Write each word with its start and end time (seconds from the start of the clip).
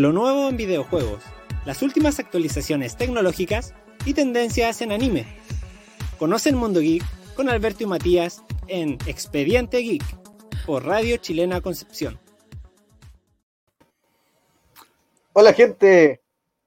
lo 0.00 0.14
nuevo 0.14 0.48
en 0.48 0.56
videojuegos, 0.56 1.22
las 1.66 1.82
últimas 1.82 2.18
actualizaciones 2.18 2.96
tecnológicas 2.96 3.74
y 4.06 4.14
tendencias 4.14 4.80
en 4.80 4.92
anime. 4.92 5.26
Conoce 6.18 6.48
el 6.48 6.56
mundo 6.56 6.80
geek 6.80 7.04
con 7.34 7.50
Alberto 7.50 7.82
y 7.82 7.86
Matías 7.86 8.42
en 8.66 8.96
Expediente 9.04 9.76
Geek 9.80 10.02
por 10.64 10.86
Radio 10.86 11.18
Chilena 11.18 11.60
Concepción. 11.60 12.18
Hola 15.34 15.52
gente. 15.52 16.22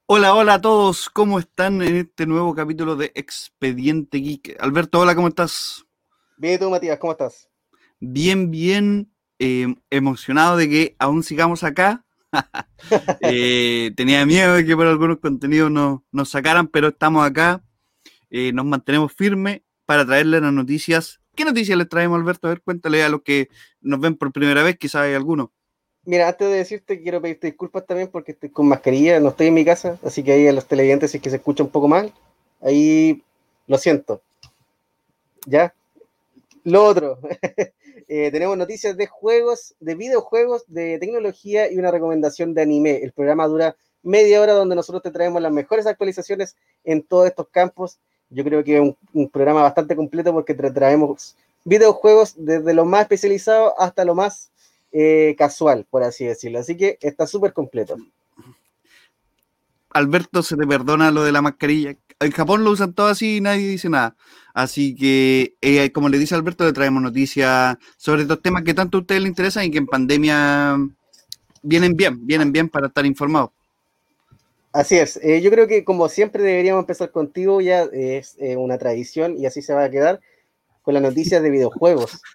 Hola, 0.06 0.32
hola 0.36 0.54
a 0.54 0.60
todos, 0.60 1.10
¿cómo 1.10 1.40
están 1.40 1.82
en 1.82 1.96
este 1.96 2.26
nuevo 2.26 2.54
capítulo 2.54 2.94
de 2.94 3.10
Expediente 3.16 4.18
Geek? 4.18 4.56
Alberto, 4.60 5.00
hola, 5.00 5.16
¿cómo 5.16 5.26
estás? 5.26 5.84
Bien, 6.36 6.54
¿y 6.54 6.58
tú, 6.58 6.70
Matías? 6.70 7.00
¿Cómo 7.00 7.10
estás? 7.10 7.48
Bien, 7.98 8.52
bien, 8.52 9.10
eh, 9.40 9.74
emocionado 9.90 10.56
de 10.56 10.68
que 10.68 10.96
aún 11.00 11.24
sigamos 11.24 11.64
acá. 11.64 12.04
Eh, 13.20 13.92
tenía 13.96 14.26
miedo 14.26 14.54
de 14.54 14.66
que 14.66 14.76
por 14.76 14.86
algunos 14.86 15.18
contenidos 15.18 15.70
no, 15.70 16.04
nos 16.12 16.28
sacaran, 16.28 16.68
pero 16.68 16.88
estamos 16.88 17.26
acá, 17.26 17.64
eh, 18.30 18.52
nos 18.52 18.66
mantenemos 18.66 19.12
firmes 19.12 19.62
para 19.86 20.04
traerles 20.04 20.42
las 20.42 20.52
noticias. 20.52 21.20
¿Qué 21.34 21.46
noticias 21.46 21.78
les 21.78 21.88
traemos, 21.88 22.20
Alberto? 22.20 22.46
A 22.46 22.50
ver, 22.50 22.60
cuéntale 22.60 23.02
a 23.02 23.08
los 23.08 23.22
que 23.22 23.48
nos 23.80 24.00
ven 24.00 24.16
por 24.16 24.32
primera 24.32 24.62
vez, 24.62 24.76
quizás 24.76 25.02
hay 25.02 25.14
alguno. 25.14 25.52
Mira, 26.04 26.28
antes 26.28 26.48
de 26.48 26.56
decirte, 26.56 27.00
quiero 27.00 27.22
pedirte 27.22 27.46
disculpas 27.46 27.86
también 27.86 28.08
porque 28.08 28.32
estoy 28.32 28.50
con 28.50 28.68
mascarilla, 28.68 29.18
no 29.20 29.30
estoy 29.30 29.46
en 29.46 29.54
mi 29.54 29.64
casa, 29.64 29.98
así 30.04 30.22
que 30.22 30.32
ahí 30.32 30.46
a 30.46 30.52
los 30.52 30.66
televidentes, 30.66 31.14
es 31.14 31.20
que 31.20 31.30
se 31.30 31.36
escucha 31.36 31.62
un 31.62 31.70
poco 31.70 31.88
mal, 31.88 32.12
ahí 32.60 33.22
lo 33.66 33.78
siento. 33.78 34.20
¿Ya? 35.46 35.74
Lo 36.64 36.84
otro, 36.84 37.18
eh, 38.08 38.30
tenemos 38.30 38.56
noticias 38.56 38.96
de 38.96 39.06
juegos, 39.06 39.74
de 39.80 39.94
videojuegos, 39.94 40.64
de 40.66 40.98
tecnología 40.98 41.70
y 41.70 41.78
una 41.78 41.90
recomendación 41.90 42.54
de 42.54 42.62
anime. 42.62 43.00
El 43.02 43.12
programa 43.12 43.46
dura 43.46 43.76
media 44.02 44.40
hora 44.40 44.52
donde 44.52 44.76
nosotros 44.76 45.02
te 45.02 45.10
traemos 45.10 45.40
las 45.42 45.52
mejores 45.52 45.86
actualizaciones 45.86 46.56
en 46.84 47.02
todos 47.02 47.26
estos 47.26 47.48
campos. 47.48 47.98
Yo 48.30 48.44
creo 48.44 48.62
que 48.62 48.76
es 48.76 48.94
un, 49.12 49.28
programa 49.28 49.62
bastante 49.62 49.96
completo 49.96 50.32
porque 50.32 50.54
traemos 50.54 51.36
videojuegos 51.64 52.34
desde 52.36 52.74
lo 52.74 52.84
más 52.84 53.02
especializado 53.02 53.78
hasta 53.80 54.04
lo 54.04 54.14
más 54.14 54.50
eh, 54.92 55.34
casual, 55.38 55.86
por 55.88 56.02
así 56.02 56.24
decirlo. 56.24 56.58
Así 56.58 56.76
que 56.76 56.98
está 57.00 57.26
súper 57.26 57.52
completo. 57.52 57.96
Alberto, 59.90 60.42
se 60.42 60.56
te 60.56 60.66
perdona 60.66 61.10
lo 61.10 61.22
de 61.22 61.32
la 61.32 61.40
mascarilla. 61.40 61.96
En 62.20 62.30
Japón 62.30 62.64
lo 62.64 62.70
usan 62.70 62.92
todo 62.92 63.08
así 63.08 63.36
y 63.36 63.40
nadie 63.40 63.68
dice 63.68 63.88
nada. 63.88 64.16
Así 64.52 64.94
que, 64.94 65.56
eh, 65.60 65.90
como 65.92 66.08
le 66.08 66.18
dice 66.18 66.34
Alberto, 66.34 66.64
le 66.64 66.72
traemos 66.72 67.02
noticias 67.02 67.76
sobre 67.96 68.22
estos 68.22 68.40
temas 68.40 68.62
que 68.62 68.74
tanto 68.74 68.98
a 68.98 69.00
ustedes 69.00 69.22
les 69.22 69.30
interesan 69.30 69.64
y 69.64 69.70
que 69.70 69.78
en 69.78 69.86
pandemia 69.86 70.76
vienen 71.62 71.96
bien, 71.96 72.24
vienen 72.24 72.52
bien 72.52 72.68
para 72.68 72.86
estar 72.86 73.04
informados. 73.04 73.50
Así 74.72 74.96
es. 74.96 75.18
Eh, 75.22 75.40
yo 75.40 75.50
creo 75.50 75.66
que 75.66 75.84
como 75.84 76.08
siempre 76.08 76.42
deberíamos 76.42 76.82
empezar 76.82 77.10
contigo, 77.10 77.60
ya 77.60 77.82
es 77.92 78.36
eh, 78.38 78.56
una 78.56 78.78
tradición 78.78 79.36
y 79.38 79.46
así 79.46 79.62
se 79.62 79.72
va 79.72 79.84
a 79.84 79.90
quedar 79.90 80.20
con 80.82 80.94
las 80.94 81.02
noticias 81.02 81.42
de 81.42 81.50
videojuegos. 81.50 82.20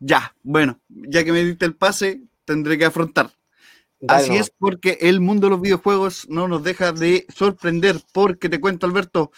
Ya, 0.00 0.32
bueno, 0.44 0.78
ya 0.88 1.24
que 1.24 1.32
me 1.32 1.42
diste 1.42 1.64
el 1.64 1.74
pase, 1.74 2.20
tendré 2.44 2.78
que 2.78 2.84
afrontar. 2.84 3.32
Así 4.06 4.36
es 4.36 4.50
porque 4.50 4.98
el 5.00 5.20
mundo 5.20 5.46
de 5.46 5.50
los 5.50 5.60
videojuegos 5.60 6.28
no 6.28 6.46
nos 6.46 6.62
deja 6.62 6.92
de 6.92 7.26
sorprender, 7.34 8.00
porque 8.12 8.48
te 8.48 8.60
cuento, 8.60 8.86
Alberto, 8.86 9.32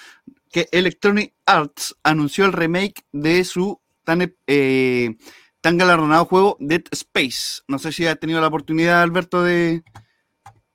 que 0.51 0.69
Electronic 0.73 1.33
Arts 1.47 1.97
anunció 2.03 2.45
el 2.45 2.53
remake 2.53 3.05
de 3.13 3.45
su 3.45 3.81
tan, 4.05 4.35
eh, 4.47 5.17
tan 5.63 5.79
galardonado 5.79 6.27
juego 6.27 6.57
Dead 6.61 6.83
Space. 6.91 7.63
No 7.69 7.79
sé 7.79 7.93
si 7.93 8.07
has 8.07 8.21
tenido 8.21 8.41
la 8.41 8.49
oportunidad, 8.49 9.03
Alberto, 9.03 9.43
de, 9.43 9.83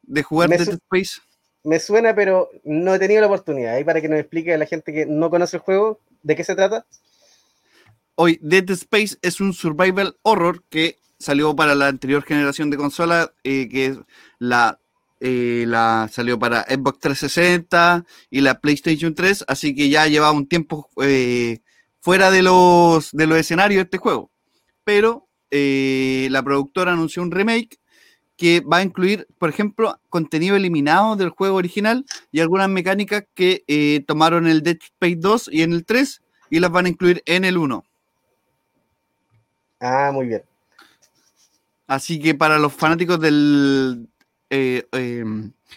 de 0.01 0.23
jugar 0.23 0.49
Me 0.49 0.57
Dead 0.57 0.69
Space. 0.69 1.21
Me 1.63 1.79
suena, 1.79 2.15
pero 2.15 2.49
no 2.63 2.95
he 2.95 2.99
tenido 2.99 3.21
la 3.21 3.27
oportunidad. 3.27 3.75
Ahí 3.75 3.83
para 3.83 4.01
que 4.01 4.09
nos 4.09 4.19
explique 4.19 4.53
a 4.53 4.57
la 4.57 4.65
gente 4.65 4.93
que 4.93 5.05
no 5.05 5.29
conoce 5.29 5.57
el 5.57 5.63
juego, 5.63 5.99
¿de 6.23 6.35
qué 6.35 6.43
se 6.43 6.55
trata? 6.55 6.85
Hoy, 8.15 8.39
Dead 8.41 8.69
Space 8.71 9.17
es 9.21 9.41
un 9.41 9.53
survival 9.53 10.17
horror 10.21 10.63
que 10.69 10.97
salió 11.19 11.55
para 11.55 11.75
la 11.75 11.87
anterior 11.87 12.23
generación 12.23 12.69
de 12.69 12.77
consola, 12.77 13.33
eh, 13.43 13.67
que 13.69 13.97
la, 14.39 14.79
eh, 15.19 15.65
la 15.67 16.09
salió 16.11 16.37
para 16.37 16.63
Xbox 16.63 16.99
360 16.99 18.05
y 18.29 18.41
la 18.41 18.59
PlayStation 18.59 19.13
3, 19.13 19.45
así 19.47 19.75
que 19.75 19.89
ya 19.89 20.07
lleva 20.07 20.31
un 20.31 20.47
tiempo 20.47 20.89
eh, 21.01 21.59
fuera 22.01 22.31
de 22.31 22.43
los, 22.43 23.11
de 23.11 23.27
los 23.27 23.37
escenarios 23.37 23.83
este 23.83 23.97
juego. 23.97 24.29
Pero 24.83 25.27
eh, 25.51 26.27
la 26.31 26.43
productora 26.43 26.93
anunció 26.93 27.21
un 27.21 27.31
remake 27.31 27.79
que 28.37 28.59
va 28.61 28.77
a 28.77 28.83
incluir, 28.83 29.27
por 29.39 29.49
ejemplo, 29.49 29.99
contenido 30.09 30.55
eliminado 30.55 31.15
del 31.15 31.29
juego 31.29 31.55
original 31.55 32.05
y 32.31 32.41
algunas 32.41 32.69
mecánicas 32.69 33.25
que 33.33 33.63
eh, 33.67 34.03
tomaron 34.05 34.47
el 34.47 34.61
Dead 34.61 34.77
Space 34.81 35.15
2 35.17 35.49
y 35.51 35.61
en 35.61 35.73
el 35.73 35.85
3 35.85 36.21
y 36.49 36.59
las 36.59 36.71
van 36.71 36.85
a 36.85 36.89
incluir 36.89 37.23
en 37.25 37.45
el 37.45 37.57
1. 37.57 37.83
Ah, 39.79 40.11
muy 40.13 40.27
bien. 40.27 40.43
Así 41.87 42.19
que 42.19 42.33
para 42.35 42.57
los 42.59 42.73
fanáticos 42.73 43.19
del 43.19 44.09
eh, 44.49 44.87
eh, 44.91 45.23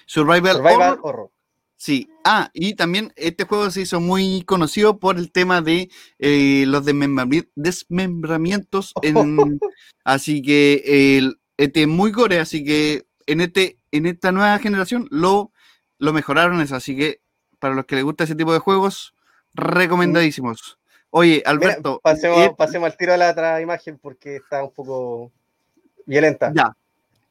Survival, 0.06 0.56
Survival 0.56 0.92
Horror, 0.92 1.00
Horror. 1.02 1.30
sí. 1.76 2.08
Ah, 2.24 2.50
y 2.52 2.74
también 2.74 3.12
este 3.16 3.44
juego 3.44 3.70
se 3.70 3.82
hizo 3.82 4.00
muy 4.00 4.42
conocido 4.42 4.98
por 4.98 5.16
el 5.18 5.30
tema 5.32 5.60
de 5.62 5.90
eh, 6.18 6.64
los 6.66 6.84
desmembrami- 6.86 7.48
desmembramientos. 7.54 8.92
En, 9.02 9.58
así 10.04 10.42
que 10.42 11.32
este 11.56 11.82
es 11.82 11.88
muy 11.88 12.12
gore, 12.12 12.38
así 12.40 12.64
que 12.64 13.06
en 13.26 13.40
este 13.40 13.78
en 13.92 14.06
esta 14.06 14.32
nueva 14.32 14.58
generación 14.58 15.08
lo, 15.10 15.52
lo 15.98 16.12
mejoraron 16.12 16.60
eso. 16.60 16.76
Así 16.76 16.96
que 16.96 17.20
para 17.58 17.74
los 17.74 17.86
que 17.86 17.96
les 17.96 18.04
gusta 18.04 18.24
ese 18.24 18.34
tipo 18.34 18.52
de 18.52 18.58
juegos, 18.60 19.14
recomendadísimos. 19.54 20.78
Oye, 21.10 21.36
Mira, 21.36 21.50
Alberto, 21.50 22.00
pasemos, 22.02 22.38
eh, 22.38 22.54
pasemos 22.56 22.90
al 22.90 22.96
tiro 22.98 23.14
a 23.14 23.16
la 23.16 23.30
otra 23.30 23.60
imagen 23.62 23.98
porque 23.98 24.36
está 24.36 24.62
un 24.62 24.72
poco 24.72 25.32
violenta. 26.08 26.52
Ya, 26.54 26.76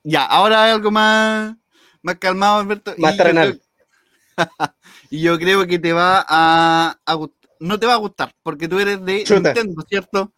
ya, 0.03 0.23
ahora 0.25 0.63
hay 0.63 0.71
algo 0.71 0.91
más, 0.91 1.55
más 2.01 2.15
calmado, 2.15 2.59
Alberto. 2.59 2.93
Más 2.97 3.13
y 3.13 3.17
yo 3.17 3.23
terrenal. 3.23 3.49
creo- 3.59 3.67
y 5.09 5.21
yo 5.21 5.37
creo 5.39 5.67
que 5.67 5.79
te 5.79 5.93
va 5.93 6.25
a, 6.27 6.97
a 7.05 7.17
no 7.59 7.79
te 7.79 7.85
va 7.87 7.93
a 7.93 7.97
gustar, 7.97 8.33
porque 8.43 8.67
tú 8.67 8.79
eres 8.79 9.03
de 9.03 9.23
Chuta. 9.23 9.53
Nintendo, 9.53 9.83
¿cierto? 9.89 10.33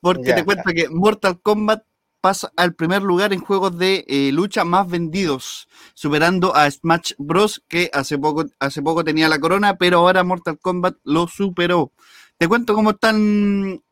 Porque 0.00 0.28
Ya. 0.28 0.34
te 0.36 0.44
cuento 0.44 0.70
que 0.74 0.88
Mortal 0.90 1.40
Kombat 1.40 1.82
pasa 2.20 2.52
al 2.56 2.74
primer 2.74 3.02
lugar 3.02 3.32
en 3.32 3.40
juegos 3.40 3.78
de 3.78 4.04
eh, 4.08 4.30
lucha 4.32 4.64
más 4.64 4.86
vendidos, 4.88 5.68
superando 5.94 6.54
a 6.54 6.70
Smash 6.70 7.12
Bros. 7.16 7.62
que 7.68 7.90
hace 7.94 8.18
poco, 8.18 8.44
hace 8.58 8.82
poco 8.82 9.02
tenía 9.04 9.28
la 9.28 9.38
corona, 9.38 9.76
pero 9.76 9.98
ahora 9.98 10.24
Mortal 10.24 10.58
Kombat 10.60 10.96
lo 11.04 11.26
superó. 11.28 11.92
Te 12.36 12.46
cuento 12.48 12.74
cómo 12.74 12.90
están, 12.90 13.82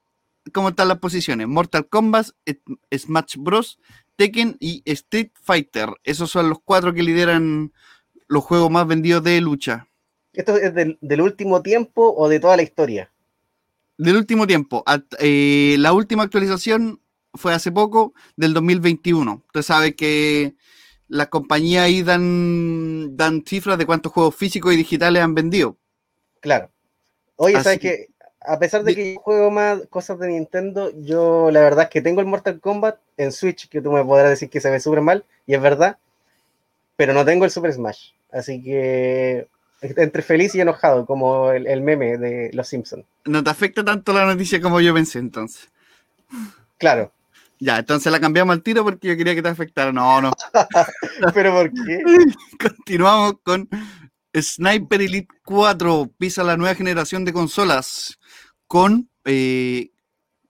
cómo 0.53 0.71
están 0.71 0.89
las 0.89 0.99
posiciones. 0.99 1.49
Mortal 1.49 1.87
Kombat, 1.89 2.29
eh, 2.47 2.61
Smash 2.97 3.37
Bros. 3.39 3.79
Tekken 4.17 4.57
y 4.61 4.83
Street 4.87 5.31
Fighter. 5.43 5.91
Esos 6.03 6.31
son 6.31 6.49
los 6.49 6.59
cuatro 6.65 6.95
que 6.95 7.03
lideran 7.03 7.73
los 8.29 8.43
juegos 8.45 8.71
más 8.71 8.87
vendidos 8.87 9.23
de 9.23 9.41
lucha. 9.43 9.89
¿Esto 10.33 10.56
es 10.56 10.75
del, 10.75 10.97
del 11.03 11.21
último 11.21 11.61
tiempo 11.62 12.15
o 12.17 12.29
de 12.29 12.41
toda 12.41 12.56
la 12.56 12.62
historia? 12.62 13.12
Del 13.99 14.17
último 14.17 14.47
tiempo. 14.47 14.83
At- 14.87 15.05
eh, 15.19 15.77
la 15.79 15.93
última 15.93 16.23
actualización 16.23 17.01
fue 17.35 17.53
hace 17.53 17.71
poco, 17.73 18.15
del 18.37 18.55
2021. 18.55 19.43
Usted 19.47 19.62
sabe 19.62 19.95
que 19.95 20.55
las 21.09 21.29
compañías 21.29 21.85
ahí 21.85 22.03
dan, 22.03 23.17
dan 23.17 23.45
cifras 23.47 23.77
de 23.79 23.85
cuántos 23.87 24.12
juegos 24.12 24.35
físicos 24.35 24.73
y 24.73 24.77
digitales 24.79 25.23
han 25.23 25.35
vendido. 25.35 25.77
Claro. 26.41 26.71
Oye, 27.37 27.56
Así- 27.56 27.65
¿sabes 27.65 27.81
qué? 27.81 28.06
A 28.47 28.59
pesar 28.59 28.84
de 28.84 28.95
que 28.95 29.15
yo 29.15 29.21
juego 29.21 29.51
más 29.51 29.81
cosas 29.91 30.19
de 30.19 30.29
Nintendo, 30.29 30.93
yo 31.03 31.51
la 31.51 31.61
verdad 31.61 31.84
es 31.84 31.91
que 31.91 32.03
tengo 32.03 32.20
el 32.20 32.26
Mortal 32.26 32.61
Kombat 32.61 32.99
en 33.17 33.32
Switch, 33.32 33.69
que 33.69 33.81
tú 33.81 33.91
me 33.91 34.05
podrás 34.05 34.31
decir 34.31 34.49
que 34.49 34.61
se 34.61 34.70
ve 34.70 34.79
súper 34.79 35.00
mal, 35.00 35.25
y 35.47 35.55
es 35.55 35.61
verdad, 35.61 35.99
pero 36.97 37.12
no 37.12 37.25
tengo 37.25 37.44
el 37.44 37.50
Super 37.50 37.73
Smash. 37.73 38.12
Así 38.31 38.62
que 38.62 39.49
entre 39.81 40.23
feliz 40.23 40.55
y 40.55 40.61
enojado, 40.61 41.06
como 41.06 41.50
el, 41.50 41.67
el 41.67 41.82
meme 41.82 42.19
de 42.19 42.50
Los 42.53 42.69
Simpsons. 42.69 43.05
No 43.25 43.43
te 43.43 43.50
afecta 43.50 43.85
tanto 43.85 44.12
la 44.12 44.25
noticia 44.26 44.61
como 44.61 44.81
yo 44.81 44.94
pensé 44.94 45.19
entonces. 45.19 45.69
Claro, 46.79 47.12
Ya, 47.59 47.79
entonces 47.79 48.12
la 48.12 48.20
cambiamos 48.20 48.55
al 48.55 48.62
tiro 48.62 48.85
porque 48.85 49.09
yo 49.09 49.17
quería 49.17 49.35
que 49.35 49.43
te 49.43 49.49
afectara. 49.49 49.93
No, 49.93 50.20
no. 50.20 50.32
pero 51.35 51.53
¿por 51.53 51.73
qué? 51.73 52.03
Continuamos 52.61 53.35
con 53.43 53.69
Sniper 54.35 55.03
Elite 55.03 55.35
4. 55.44 56.11
Pisa 56.19 56.43
la 56.43 56.56
nueva 56.56 56.75
generación 56.75 57.25
de 57.25 57.32
consolas 57.32 58.19
con, 58.67 59.11
eh, 59.25 59.91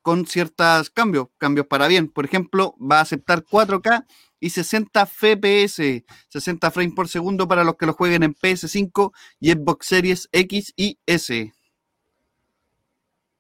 con 0.03 0.27
ciertos 0.27 0.91
cambios, 0.91 1.29
cambios 1.39 1.67
para 1.67 1.89
bien. 1.89 2.09
Por 2.09 2.25
ejemplo, 2.25 2.77
va 2.81 2.99
a 2.99 3.03
aceptar 3.03 3.45
4K 3.45 4.07
y 4.41 4.51
60 4.51 5.07
FPS, 5.07 6.05
60 6.29 6.71
frames 6.71 6.95
por 6.95 7.09
segundo 7.09 7.49
para 7.49 7.65
los 7.65 7.77
que 7.77 7.87
lo 7.87 7.95
jueguen 7.95 8.23
en 8.23 8.35
PS5 8.35 9.13
y 9.41 9.53
Xbox 9.53 9.87
Series 9.87 10.29
X 10.33 10.73
y 10.77 10.99
S. 11.07 11.53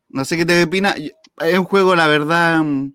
No 0.08 0.24
sé 0.24 0.36
qué 0.36 0.46
te 0.46 0.62
opina. 0.62 0.94
Es 1.38 1.58
un 1.58 1.64
juego, 1.64 1.94
la 1.94 2.06
verdad, 2.06 2.62
mm, 2.62 2.92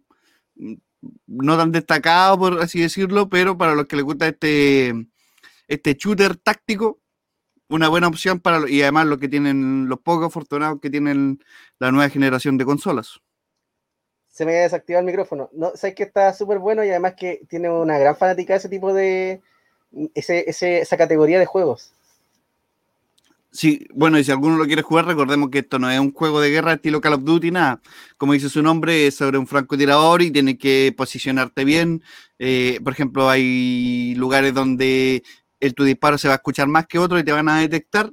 no 1.27 1.57
tan 1.57 1.71
destacado, 1.71 2.37
por 2.39 2.61
así 2.61 2.79
decirlo, 2.79 3.29
pero 3.29 3.57
para 3.57 3.75
los 3.75 3.85
que 3.87 3.95
les 3.95 4.05
gusta 4.05 4.27
este, 4.27 4.93
este 5.67 5.93
shooter 5.95 6.37
táctico, 6.37 7.00
una 7.71 7.89
buena 7.89 8.07
opción 8.07 8.39
para 8.39 8.69
y 8.69 8.81
además 8.81 9.07
lo 9.07 9.17
que 9.17 9.27
tienen 9.27 9.87
los 9.87 9.99
pocos 9.99 10.27
afortunados 10.27 10.79
que 10.81 10.89
tienen 10.89 11.43
la 11.79 11.91
nueva 11.91 12.09
generación 12.09 12.57
de 12.57 12.65
consolas. 12.65 13.19
Se 14.27 14.45
me 14.45 14.57
ha 14.57 14.61
desactivado 14.61 15.01
el 15.01 15.05
micrófono. 15.07 15.49
No, 15.53 15.71
sabes 15.75 15.95
que 15.95 16.03
está 16.03 16.33
súper 16.33 16.59
bueno 16.59 16.83
y 16.83 16.89
además 16.89 17.15
que 17.17 17.41
tiene 17.49 17.69
una 17.69 17.97
gran 17.97 18.15
fanática 18.15 18.53
de 18.53 18.59
ese 18.59 18.69
tipo 18.69 18.93
de 18.93 19.41
ese, 20.15 20.45
esa 20.47 20.97
categoría 20.97 21.39
de 21.39 21.45
juegos. 21.45 21.93
Sí, 23.53 23.85
bueno, 23.93 24.17
y 24.17 24.23
si 24.23 24.31
alguno 24.31 24.55
lo 24.55 24.65
quiere 24.65 24.81
jugar, 24.81 25.05
recordemos 25.05 25.49
que 25.49 25.59
esto 25.59 25.77
no 25.77 25.91
es 25.91 25.99
un 25.99 26.13
juego 26.13 26.39
de 26.39 26.49
guerra 26.49 26.73
estilo 26.73 27.01
Call 27.01 27.15
of 27.15 27.23
Duty, 27.25 27.51
nada. 27.51 27.81
Como 28.17 28.31
dice 28.31 28.47
su 28.47 28.63
nombre, 28.63 29.07
es 29.07 29.15
sobre 29.15 29.37
un 29.37 29.45
francotirador 29.45 30.21
y 30.21 30.31
tiene 30.31 30.57
que 30.57 30.93
posicionarte 30.95 31.65
bien. 31.65 32.01
Eh, 32.39 32.79
por 32.81 32.93
ejemplo, 32.93 33.29
hay 33.29 34.15
lugares 34.15 34.53
donde 34.53 35.23
el, 35.61 35.73
tu 35.73 35.83
disparo 35.85 36.17
se 36.17 36.27
va 36.27 36.33
a 36.33 36.37
escuchar 36.37 36.67
más 36.67 36.87
que 36.87 36.99
otro 36.99 37.17
y 37.17 37.23
te 37.23 37.31
van 37.31 37.47
a 37.47 37.59
detectar. 37.59 38.11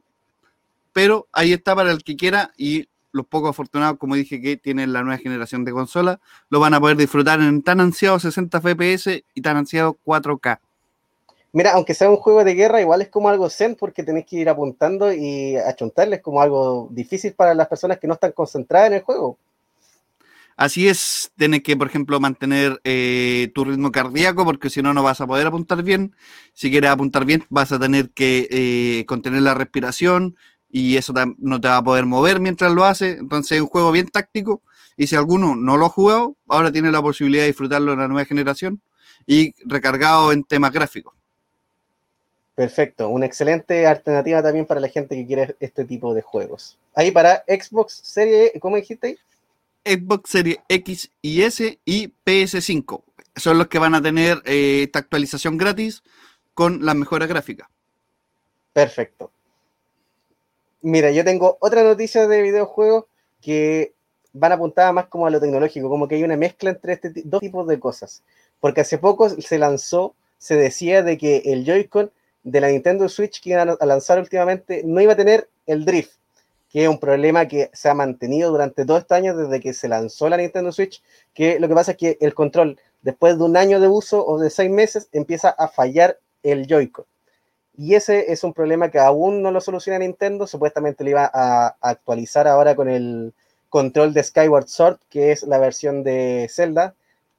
Pero 0.92 1.26
ahí 1.32 1.52
está 1.52 1.74
para 1.74 1.90
el 1.90 2.04
que 2.04 2.16
quiera 2.16 2.52
y 2.56 2.88
los 3.12 3.26
pocos 3.26 3.50
afortunados, 3.50 3.98
como 3.98 4.14
dije, 4.14 4.40
que 4.40 4.56
tienen 4.56 4.92
la 4.92 5.02
nueva 5.02 5.18
generación 5.18 5.64
de 5.64 5.72
consola, 5.72 6.20
lo 6.50 6.60
van 6.60 6.74
a 6.74 6.80
poder 6.80 6.96
disfrutar 6.96 7.40
en 7.40 7.62
tan 7.62 7.80
ansiado 7.80 8.18
60 8.18 8.60
FPS 8.60 9.24
y 9.34 9.42
tan 9.42 9.56
ansiado 9.56 9.98
4K. 10.04 10.60
Mira, 11.52 11.72
aunque 11.72 11.94
sea 11.94 12.10
un 12.10 12.16
juego 12.16 12.44
de 12.44 12.54
guerra, 12.54 12.80
igual 12.80 13.00
es 13.00 13.08
como 13.08 13.28
algo 13.28 13.48
zen 13.48 13.74
porque 13.74 14.02
tenés 14.02 14.26
que 14.26 14.36
ir 14.36 14.48
apuntando 14.48 15.12
y 15.12 15.56
achuntarles 15.56 16.20
como 16.20 16.42
algo 16.42 16.88
difícil 16.90 17.32
para 17.32 17.54
las 17.54 17.68
personas 17.68 17.98
que 17.98 18.06
no 18.06 18.14
están 18.14 18.32
concentradas 18.32 18.88
en 18.88 18.94
el 18.94 19.02
juego. 19.02 19.38
Así 20.58 20.88
es, 20.88 21.30
tienes 21.36 21.62
que, 21.62 21.76
por 21.76 21.86
ejemplo, 21.86 22.18
mantener 22.18 22.80
eh, 22.82 23.52
tu 23.54 23.64
ritmo 23.64 23.92
cardíaco 23.92 24.44
porque 24.44 24.70
si 24.70 24.82
no, 24.82 24.92
no 24.92 25.04
vas 25.04 25.20
a 25.20 25.26
poder 25.28 25.46
apuntar 25.46 25.84
bien. 25.84 26.16
Si 26.52 26.68
quieres 26.68 26.90
apuntar 26.90 27.24
bien, 27.24 27.44
vas 27.48 27.70
a 27.70 27.78
tener 27.78 28.10
que 28.10 28.48
eh, 28.50 29.06
contener 29.06 29.42
la 29.42 29.54
respiración 29.54 30.36
y 30.68 30.96
eso 30.96 31.14
no 31.38 31.60
te 31.60 31.68
va 31.68 31.76
a 31.76 31.84
poder 31.84 32.06
mover 32.06 32.40
mientras 32.40 32.72
lo 32.72 32.84
hace. 32.84 33.12
Entonces 33.12 33.52
es 33.52 33.62
un 33.62 33.68
juego 33.68 33.92
bien 33.92 34.08
táctico 34.08 34.60
y 34.96 35.06
si 35.06 35.14
alguno 35.14 35.54
no 35.54 35.76
lo 35.76 35.86
ha 35.86 35.90
jugado, 35.90 36.34
ahora 36.48 36.72
tiene 36.72 36.90
la 36.90 37.02
posibilidad 37.02 37.44
de 37.44 37.50
disfrutarlo 37.50 37.92
en 37.92 38.00
la 38.00 38.08
nueva 38.08 38.24
generación 38.24 38.82
y 39.28 39.54
recargado 39.64 40.32
en 40.32 40.42
temas 40.42 40.72
gráficos. 40.72 41.14
Perfecto, 42.56 43.10
una 43.10 43.26
excelente 43.26 43.86
alternativa 43.86 44.42
también 44.42 44.66
para 44.66 44.80
la 44.80 44.88
gente 44.88 45.14
que 45.14 45.24
quiere 45.24 45.54
este 45.60 45.84
tipo 45.84 46.14
de 46.14 46.22
juegos. 46.22 46.76
Ahí 46.96 47.12
para 47.12 47.44
Xbox 47.46 48.00
Serie, 48.02 48.54
¿cómo 48.58 48.74
dijiste? 48.74 49.18
Xbox 49.84 50.30
Serie 50.30 50.60
X 50.68 51.10
y 51.22 51.42
S 51.42 51.78
y 51.84 52.12
PS5. 52.24 53.02
Son 53.36 53.58
los 53.58 53.68
que 53.68 53.78
van 53.78 53.94
a 53.94 54.02
tener 54.02 54.42
eh, 54.44 54.82
esta 54.84 54.98
actualización 54.98 55.56
gratis 55.56 56.02
con 56.54 56.84
las 56.84 56.96
mejores 56.96 57.28
gráficas. 57.28 57.68
Perfecto. 58.72 59.30
Mira, 60.80 61.10
yo 61.10 61.24
tengo 61.24 61.58
otra 61.60 61.82
noticia 61.82 62.28
de 62.28 62.42
videojuegos 62.42 63.04
que 63.40 63.92
van 64.32 64.52
apuntadas 64.52 64.92
más 64.92 65.06
como 65.06 65.26
a 65.26 65.30
lo 65.30 65.40
tecnológico, 65.40 65.88
como 65.88 66.06
que 66.06 66.16
hay 66.16 66.22
una 66.22 66.36
mezcla 66.36 66.70
entre 66.70 66.94
este 66.94 67.12
dos 67.24 67.40
tipos 67.40 67.66
de 67.66 67.80
cosas. 67.80 68.22
Porque 68.60 68.82
hace 68.82 68.98
poco 68.98 69.28
se 69.30 69.58
lanzó, 69.58 70.14
se 70.38 70.56
decía 70.56 71.02
de 71.02 71.18
que 71.18 71.42
el 71.46 71.64
Joy-Con 71.64 72.10
de 72.44 72.60
la 72.60 72.68
Nintendo 72.68 73.08
Switch 73.08 73.40
que 73.42 73.50
iban 73.50 73.76
a 73.78 73.86
lanzar 73.86 74.18
últimamente 74.18 74.82
no 74.84 75.00
iba 75.00 75.12
a 75.12 75.16
tener 75.16 75.48
el 75.66 75.84
drift, 75.84 76.12
que 76.70 76.84
es 76.84 76.88
un 76.88 76.98
problema 76.98 77.48
que 77.48 77.70
se 77.72 77.88
ha 77.88 77.94
mantenido 77.94 78.50
durante 78.50 78.84
todo 78.84 78.98
este 78.98 79.14
año 79.14 79.36
desde 79.36 79.60
que 79.60 79.72
se 79.72 79.88
lanzó 79.88 80.28
la 80.28 80.36
Nintendo 80.36 80.72
Switch, 80.72 81.02
que 81.34 81.58
lo 81.58 81.68
que 81.68 81.74
pasa 81.74 81.92
es 81.92 81.96
que 81.96 82.18
el 82.20 82.34
control, 82.34 82.78
después 83.02 83.38
de 83.38 83.44
un 83.44 83.56
año 83.56 83.80
de 83.80 83.88
uso 83.88 84.24
o 84.26 84.38
de 84.38 84.50
seis 84.50 84.70
meses, 84.70 85.08
empieza 85.12 85.50
a 85.50 85.68
fallar 85.68 86.18
el 86.42 86.66
Joy-Con. 86.66 87.06
Y 87.76 87.94
ese 87.94 88.32
es 88.32 88.42
un 88.42 88.52
problema 88.52 88.90
que 88.90 88.98
aún 88.98 89.40
no 89.40 89.52
lo 89.52 89.60
soluciona 89.60 90.00
Nintendo, 90.00 90.46
supuestamente 90.46 91.04
lo 91.04 91.10
iba 91.10 91.30
a, 91.32 91.76
actualizar 91.80 92.48
ahora 92.48 92.74
con 92.74 92.88
el 92.88 93.32
control 93.68 94.12
de 94.12 94.24
Skyward 94.24 94.66
Sword, 94.66 94.98
que 95.08 95.30
es 95.32 95.44
la 95.44 95.58
versión 95.58 96.02
de 96.02 96.48
Zelda, 96.50 96.94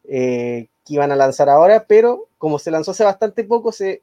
eh, 0.05 0.67
que 0.85 0.93
iban 0.93 1.11
a 1.11 1.17
lanzar 1.17 1.49
ahora, 1.49 1.85
pero 1.87 2.27
como 2.37 2.57
se 2.57 2.71
lanzó 2.71 2.91
hace 2.91 3.03
bastante 3.03 3.43
poco, 3.43 3.71
se 3.73 4.01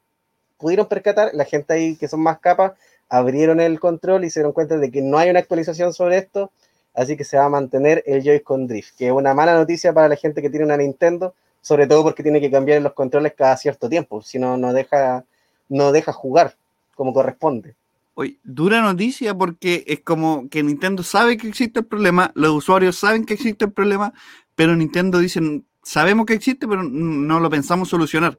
pudieron 0.59 0.87
percatar, 0.87 1.31
la 1.33 1.45
gente 1.45 1.73
ahí 1.73 1.97
que 1.97 2.07
son 2.07 2.21
más 2.21 2.39
capas, 2.39 2.73
abrieron 3.09 3.61
el 3.61 3.79
control 3.81 4.25
y 4.25 4.31
se 4.31 4.41
dieron 4.41 4.53
cuenta 4.53 4.77
de 4.79 4.91
que 4.91 5.03
no 5.03 5.19
hay 5.19 5.31
una 5.31 5.41
actualización 5.41 5.93
sobre 5.93 6.19
esto, 6.19 6.51
así 6.95 7.17
que 7.17 7.25
se 7.25 7.37
va 7.37 7.45
a 7.45 7.49
mantener 7.49 8.03
el 8.07 8.23
Joy-Con 8.23 8.67
Drift, 8.67 8.97
que 8.97 9.07
es 9.07 9.13
una 9.13 9.35
mala 9.35 9.55
noticia 9.55 9.93
para 9.93 10.09
la 10.09 10.17
gente 10.17 10.43
que 10.43 10.51
tiene 10.51 10.65
una 10.65 10.77
Nintendo, 10.77 11.35
sobre 11.61 11.87
todo 11.87 12.03
porque 12.03 12.23
tiene 12.23 12.41
que 12.41 12.51
cambiar 12.51 12.83
los 12.83 12.93
controles 12.93 13.35
cada 13.35 13.57
cierto 13.57 13.89
tiempo, 13.89 14.23
si 14.23 14.39
no, 14.39 14.57
no 14.57 14.73
deja, 14.73 15.25
no 15.69 15.93
deja 15.93 16.13
jugar 16.13 16.57
como 16.95 17.13
corresponde. 17.13 17.75
Oye, 18.15 18.39
dura 18.43 18.81
noticia 18.81 19.35
porque 19.35 19.85
es 19.87 20.01
como 20.01 20.49
que 20.49 20.63
Nintendo 20.63 21.03
sabe 21.03 21.37
que 21.37 21.49
existe 21.49 21.81
el 21.81 21.87
problema, 21.87 22.33
los 22.35 22.53
usuarios 22.53 22.97
saben 22.97 23.27
que 23.27 23.35
existe 23.35 23.67
el 23.67 23.73
problema, 23.73 24.15
pero 24.55 24.75
Nintendo 24.75 25.19
dicen, 25.19 25.67
sabemos 25.83 26.25
que 26.25 26.33
existe, 26.33 26.67
pero 26.67 26.83
no 26.83 27.41
lo 27.41 27.51
pensamos 27.51 27.91
solucionar. 27.91 28.39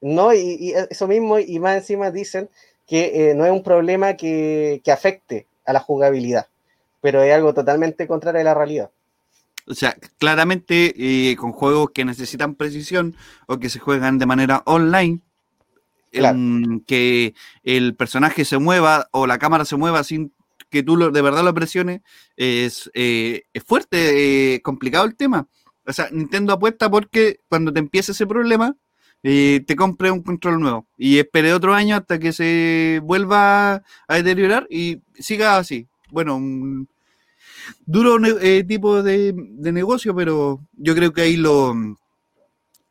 No, 0.00 0.34
y, 0.34 0.74
eso 0.90 1.06
mismo, 1.06 1.38
y 1.38 1.60
más 1.60 1.76
encima 1.76 2.10
dicen 2.10 2.48
que 2.92 3.30
eh, 3.30 3.34
no 3.34 3.46
es 3.46 3.50
un 3.50 3.62
problema 3.62 4.18
que, 4.18 4.82
afecte 4.92 5.46
a 5.64 5.72
la 5.72 5.80
jugabilidad, 5.80 6.48
pero 7.00 7.22
es 7.22 7.34
algo 7.34 7.54
totalmente 7.54 8.06
contrario 8.06 8.42
a 8.42 8.44
la 8.44 8.52
realidad. 8.52 8.90
O 9.66 9.72
sea, 9.72 9.96
claramente 10.18 10.92
eh, 10.98 11.34
con 11.36 11.52
juegos 11.52 11.92
que 11.94 12.04
necesitan 12.04 12.54
precisión 12.54 13.16
o 13.46 13.56
que 13.56 13.70
se 13.70 13.78
juegan 13.78 14.18
de 14.18 14.26
manera 14.26 14.62
online, 14.66 15.20
em, 16.12 16.80
que 16.80 17.32
el 17.62 17.94
personaje 17.94 18.44
se 18.44 18.58
mueva 18.58 19.08
o 19.10 19.26
la 19.26 19.38
cámara 19.38 19.64
se 19.64 19.76
mueva 19.76 20.04
sin 20.04 20.34
que 20.68 20.82
tú 20.82 20.98
de 20.98 21.22
verdad 21.22 21.44
lo 21.44 21.54
presiones, 21.54 22.02
es, 22.36 22.90
eh, 22.92 23.44
es 23.54 23.64
fuerte, 23.64 24.60
complicado 24.62 25.06
el 25.06 25.16
tema. 25.16 25.48
O 25.86 25.94
sea, 25.94 26.10
Nintendo 26.12 26.52
apuesta 26.52 26.90
porque 26.90 27.40
cuando 27.48 27.72
te 27.72 27.78
empiece 27.78 28.12
ese 28.12 28.26
problema, 28.26 28.76
y 29.22 29.60
te 29.60 29.76
compré 29.76 30.10
un 30.10 30.22
control 30.22 30.60
nuevo 30.60 30.86
y 30.98 31.18
esperé 31.18 31.52
otro 31.54 31.74
año 31.74 31.96
hasta 31.96 32.18
que 32.18 32.32
se 32.32 33.00
vuelva 33.04 33.82
a 34.08 34.16
deteriorar 34.16 34.66
y 34.68 35.00
siga 35.14 35.56
así. 35.56 35.86
Bueno, 36.10 36.36
un 36.36 36.88
duro 37.86 38.18
eh, 38.26 38.64
tipo 38.64 39.02
de, 39.02 39.32
negocio, 39.32 40.14
pero 40.14 40.60
yo 40.72 40.94
creo 40.94 41.12
que 41.12 41.22
ahí 41.22 41.36
lo, 41.36 41.74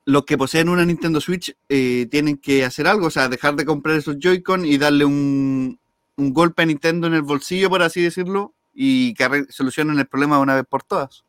los 0.06 0.24
que 0.24 0.38
poseen 0.38 0.70
una 0.70 0.86
Nintendo 0.86 1.20
Switch 1.20 1.56
eh, 1.68 2.08
tienen 2.10 2.38
que 2.38 2.64
hacer 2.64 2.88
algo, 2.88 3.08
o 3.08 3.12
sea, 3.12 3.28
dejar 3.28 3.56
de 3.56 3.66
comprar 3.66 3.98
esos 3.98 4.18
Joy-Con 4.18 4.66
y 4.66 4.78
darle 4.78 5.04
un, 5.04 5.80
un, 6.16 6.34
golpe 6.34 6.64
a 6.64 6.66
Nintendo 6.66 7.08
en 7.08 7.14
el 7.14 7.24
bolsillo, 7.24 7.70
por 7.70 7.82
así 7.82 8.02
decirlo, 8.02 8.54
y 8.74 9.14
que 9.16 9.46
solucionen 9.50 10.00
el 10.00 10.08
problema 10.08 10.38
de 10.38 10.44
una 10.44 10.56
vez 10.56 10.66
por 10.68 10.84
todas. 10.84 11.26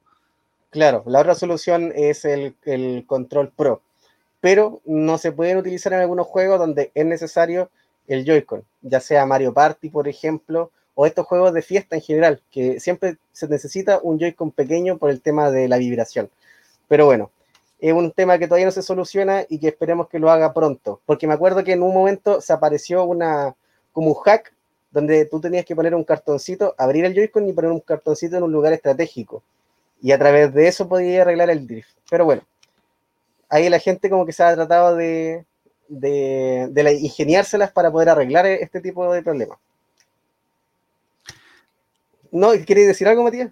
Claro, 0.71 1.03
la 1.07 1.21
otra 1.21 1.35
solución 1.35 1.93
es 1.95 2.25
el, 2.25 2.55
el 2.65 3.05
control 3.07 3.53
Pro 3.55 3.83
pero 4.43 4.81
no 4.85 5.19
se 5.19 5.31
pueden 5.31 5.57
utilizar 5.57 5.93
en 5.93 6.01
algunos 6.01 6.27
juegos 6.27 6.59
donde 6.59 6.91
es 6.97 7.07
necesario 7.07 7.71
el 8.09 8.25
Joy-Con, 8.25 8.65
ya 8.83 8.99
sea 8.99 9.25
Mario 9.25 9.55
Party, 9.55 9.89
por 9.89 10.09
ejemplo, 10.09 10.73
o 10.97 11.07
estos 11.07 11.27
juegos 11.27 11.55
de 11.55 11.63
fiesta 11.63 11.95
en 11.95 12.03
general, 12.03 12.43
que 12.51 12.81
siempre 12.81 13.19
se 13.31 13.47
necesita 13.47 14.01
un 14.03 14.19
Joy-Con 14.19 14.51
pequeño 14.51 14.99
por 14.99 15.11
el 15.11 15.23
tema 15.23 15.53
de 15.53 15.69
la 15.69 15.79
vibración. 15.79 16.29
Pero 16.89 17.07
bueno, 17.07 17.31
es 17.79 17.93
un 17.93 18.11
tema 18.11 18.37
que 18.37 18.49
todavía 18.49 18.67
no 18.67 18.73
se 18.73 18.83
soluciona 18.83 19.47
y 19.49 19.61
que 19.61 19.69
esperemos 19.69 20.09
que 20.09 20.19
lo 20.19 20.29
haga 20.29 20.53
pronto, 20.53 21.01
porque 21.07 21.29
me 21.29 21.35
acuerdo 21.35 21.63
que 21.63 21.75
en 21.75 21.83
un 21.85 21.95
momento 21.95 22.41
se 22.41 22.53
apareció 22.53 23.05
una 23.05 23.55
como 23.93 24.09
un 24.09 24.15
hack 24.15 24.53
donde 24.91 25.25
tú 25.27 25.41
tenías 25.41 25.65
que 25.65 25.77
poner 25.77 25.95
un 25.95 26.03
cartoncito, 26.03 26.75
abrir 26.79 27.05
el 27.05 27.15
Joy-Con 27.15 27.49
y 27.49 27.53
poner 27.53 27.71
un 27.71 27.81
cartoncito 27.81 28.39
en 28.39 28.43
un 28.43 28.51
lugar 28.51 28.73
estratégico. 28.73 29.45
Y 30.03 30.11
a 30.11 30.19
través 30.19 30.53
de 30.53 30.67
eso 30.67 30.89
podía 30.89 31.23
arreglar 31.23 31.49
el 31.49 31.65
drift. 31.65 31.97
Pero 32.11 32.25
bueno, 32.25 32.43
ahí 33.53 33.69
la 33.69 33.79
gente 33.79 34.09
como 34.09 34.25
que 34.25 34.33
se 34.33 34.43
ha 34.43 34.55
tratado 34.55 34.97
de, 34.97 35.45
de, 35.89 36.99
ingeniárselas 37.01 37.71
para 37.71 37.93
poder 37.93 38.09
arreglar 38.09 38.47
este 38.47 38.81
tipo 38.81 39.13
de 39.13 39.23
problemas. 39.23 39.59
¿No? 42.31 42.53
¿Quieres 42.67 42.87
decir 42.87 43.07
algo, 43.07 43.23
Matías? 43.23 43.51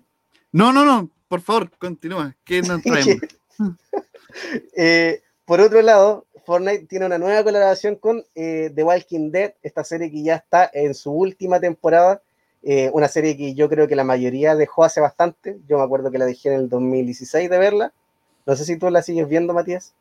No, 0.53 0.73
no, 0.73 0.87
no, 0.87 1.11
por 1.29 1.43
favor, 1.43 1.71
continúa. 1.79 2.35
¿Qué 2.45 2.63
nos 2.63 2.83
traemos? 2.83 3.17
Eh, 4.77 5.23
por 5.45 5.61
otro 5.61 5.83
lado, 5.83 6.25
Fortnite 6.47 6.87
tiene 6.87 7.05
una 7.07 7.19
nueva 7.19 7.43
colaboración 7.43 7.97
con 7.97 8.25
eh, 8.37 8.71
The 8.73 8.85
Walking 8.85 9.33
Dead, 9.33 9.55
esta 9.61 9.83
serie 9.83 10.09
que 10.09 10.23
ya 10.23 10.37
está 10.37 10.71
en 10.73 10.95
su 10.95 11.11
última 11.11 11.59
temporada, 11.59 12.23
eh, 12.63 12.91
una 12.93 13.09
serie 13.09 13.37
que 13.37 13.55
yo 13.55 13.69
creo 13.69 13.89
que 13.89 13.97
la 13.97 14.05
mayoría 14.05 14.55
dejó 14.55 14.85
hace 14.85 15.01
bastante, 15.01 15.59
yo 15.67 15.79
me 15.79 15.83
acuerdo 15.83 16.13
que 16.13 16.19
la 16.19 16.27
dejé 16.27 16.51
en 16.51 16.61
el 16.61 16.69
2016 16.69 17.51
de 17.51 17.59
verla, 17.59 17.93
no 18.47 18.57
sé 18.57 18.65
si 18.65 18.77
tú 18.77 18.91
la 18.91 19.03
sigues 19.03 19.29
viendo, 19.29 19.55
Matías. 19.55 19.95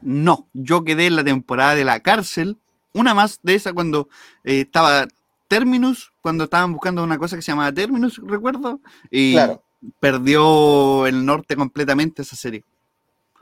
No, 0.00 0.48
yo 0.52 0.84
quedé 0.84 1.06
en 1.06 1.16
la 1.16 1.24
temporada 1.24 1.74
de 1.74 1.84
la 1.84 2.00
cárcel, 2.00 2.58
una 2.92 3.14
más 3.14 3.40
de 3.42 3.54
esa 3.54 3.72
cuando 3.72 4.08
eh, 4.44 4.62
estaba 4.62 5.06
Terminus, 5.48 6.12
cuando 6.20 6.44
estaban 6.44 6.72
buscando 6.72 7.04
una 7.04 7.18
cosa 7.18 7.36
que 7.36 7.42
se 7.42 7.52
llamaba 7.52 7.72
Terminus, 7.72 8.20
recuerdo, 8.24 8.80
y 9.10 9.36
perdió 10.00 11.06
el 11.06 11.24
norte 11.24 11.56
completamente 11.56 12.22
esa 12.22 12.36
serie. 12.36 12.64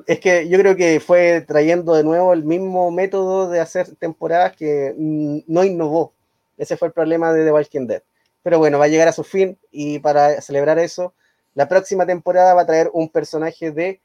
Es 0.07 0.19
que 0.19 0.49
yo 0.49 0.59
creo 0.59 0.77
que 0.77 1.01
fue 1.01 1.43
trayendo 1.43 1.95
de 1.95 2.05
nuevo 2.05 2.33
el 2.33 2.45
mismo 2.45 2.91
método 2.91 3.51
de 3.51 3.61
hacer 3.61 3.95
temporadas 3.97 4.57
que 4.57 4.95
no 4.97 5.65
innovó. 5.65 6.13
Ese 6.57 6.77
fue 6.77 6.89
el 6.89 6.95
problema 6.95 7.33
de 7.33 7.45
The 7.45 7.53
Walking 7.53 7.87
Dead. 7.87 8.03
Pero 8.43 8.59
bueno, 8.59 8.79
va 8.79 8.87
a 8.87 8.89
llegar 8.89 9.09
a 9.09 9.13
su 9.13 9.23
fin 9.23 9.59
y 9.71 9.99
para 9.99 10.41
celebrar 10.41 10.79
eso, 10.79 11.15
la 11.55 11.69
próxima 11.69 12.07
temporada 12.07 12.55
va 12.55 12.63
a 12.63 12.67
traer 12.67 12.91
un 12.93 13.09
personaje 13.09 13.71
de 13.71 14.01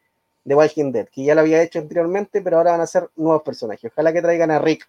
The 0.48 0.56
Walking 0.56 0.92
Dead, 0.92 1.08
que 1.10 1.24
ya 1.24 1.36
lo 1.36 1.42
había 1.42 1.62
hecho 1.62 1.80
anteriormente, 1.80 2.42
pero 2.42 2.58
ahora 2.58 2.72
van 2.72 2.82
a 2.82 2.88
ser 2.88 3.10
nuevos 3.16 3.44
personajes. 3.44 3.92
Ojalá 3.92 4.14
que 4.14 4.22
traigan 4.22 4.52
a 4.52 4.60
Rick. 4.60 4.88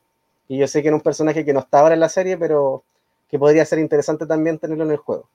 Y 0.48 0.58
yo 0.58 0.68
sé 0.68 0.82
que 0.82 0.88
era 0.88 0.96
un 0.96 1.02
personaje 1.02 1.44
que 1.44 1.52
no 1.52 1.60
está 1.60 1.80
ahora 1.80 1.94
en 1.94 2.00
la 2.00 2.08
serie, 2.08 2.36
pero 2.36 2.84
que 3.28 3.38
podría 3.38 3.64
ser 3.64 3.78
interesante 3.78 4.26
también 4.26 4.58
tenerlo 4.58 4.84
en 4.84 4.92
el 4.92 4.96
juego. 4.98 5.28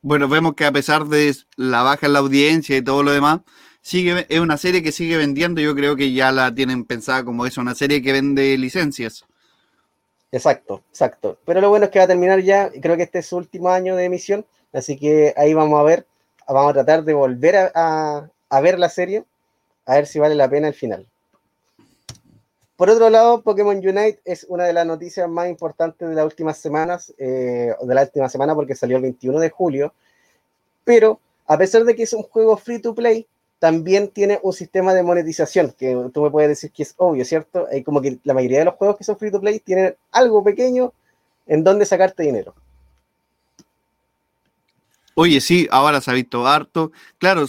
Bueno, 0.00 0.28
vemos 0.28 0.54
que 0.54 0.64
a 0.64 0.72
pesar 0.72 1.06
de 1.06 1.34
la 1.56 1.82
baja 1.82 2.06
en 2.06 2.14
la 2.14 2.20
audiencia 2.20 2.76
y 2.76 2.82
todo 2.82 3.02
lo 3.02 3.12
demás, 3.12 3.40
sigue, 3.82 4.26
es 4.28 4.40
una 4.40 4.56
serie 4.56 4.82
que 4.82 4.92
sigue 4.92 5.16
vendiendo. 5.16 5.60
Yo 5.60 5.74
creo 5.74 5.96
que 5.96 6.12
ya 6.12 6.32
la 6.32 6.54
tienen 6.54 6.84
pensada 6.84 7.24
como 7.24 7.46
es 7.46 7.58
una 7.58 7.74
serie 7.74 8.00
que 8.00 8.12
vende 8.12 8.56
licencias. 8.56 9.24
Exacto, 10.32 10.82
exacto. 10.88 11.38
Pero 11.44 11.60
lo 11.60 11.68
bueno 11.68 11.84
es 11.84 11.90
que 11.90 11.98
va 11.98 12.06
a 12.06 12.08
terminar 12.08 12.40
ya, 12.40 12.70
creo 12.80 12.96
que 12.96 13.02
este 13.02 13.18
es 13.18 13.26
su 13.26 13.36
último 13.36 13.68
año 13.68 13.96
de 13.96 14.06
emisión, 14.06 14.46
así 14.72 14.98
que 14.98 15.34
ahí 15.36 15.52
vamos 15.52 15.78
a 15.78 15.82
ver, 15.82 16.06
vamos 16.48 16.70
a 16.70 16.72
tratar 16.72 17.04
de 17.04 17.12
volver 17.12 17.70
a, 17.74 18.30
ver 18.62 18.78
la 18.78 18.88
serie, 18.88 19.24
a 19.86 19.94
ver 19.94 20.06
si 20.06 20.18
vale 20.18 20.34
la 20.34 20.48
pena 20.48 20.68
el 20.68 20.74
final. 20.74 21.06
Por 22.76 22.90
otro 22.90 23.10
lado, 23.10 23.42
Pokémon 23.42 23.76
Unite 23.76 24.20
es 24.24 24.44
una 24.48 24.64
de 24.64 24.72
las 24.72 24.86
noticias 24.86 25.28
más 25.28 25.48
importantes 25.48 26.08
de 26.08 26.14
las 26.14 26.24
últimas 26.24 26.58
semanas, 26.58 27.14
eh, 27.18 27.72
de 27.80 27.94
la 27.94 28.02
última 28.02 28.28
semana 28.28 28.54
porque 28.54 28.74
salió 28.74 28.96
el 28.96 29.02
21 29.02 29.38
de 29.38 29.50
julio, 29.50 29.94
pero 30.84 31.20
a 31.46 31.58
pesar 31.58 31.84
de 31.84 31.94
que 31.94 32.02
es 32.04 32.12
un 32.12 32.22
juego 32.22 32.56
free 32.56 32.80
to 32.80 32.94
play, 32.94 33.26
también 33.58 34.08
tiene 34.08 34.40
un 34.42 34.52
sistema 34.52 34.94
de 34.94 35.04
monetización, 35.04 35.72
que 35.78 35.96
tú 36.12 36.22
me 36.22 36.30
puedes 36.30 36.48
decir 36.48 36.72
que 36.72 36.82
es 36.82 36.94
obvio, 36.96 37.24
¿cierto? 37.24 37.68
Hay 37.70 37.84
como 37.84 38.00
que 38.00 38.18
la 38.24 38.34
mayoría 38.34 38.58
de 38.58 38.64
los 38.64 38.74
juegos 38.74 38.96
que 38.96 39.04
son 39.04 39.16
free 39.16 39.30
to 39.30 39.40
play 39.40 39.60
tienen 39.60 39.94
algo 40.10 40.42
pequeño 40.42 40.92
en 41.46 41.62
donde 41.62 41.84
sacarte 41.84 42.24
dinero. 42.24 42.54
Oye, 45.14 45.40
sí, 45.40 45.68
ahora 45.70 46.00
se 46.00 46.10
ha 46.10 46.14
visto 46.14 46.46
harto. 46.46 46.92
Claro, 47.18 47.46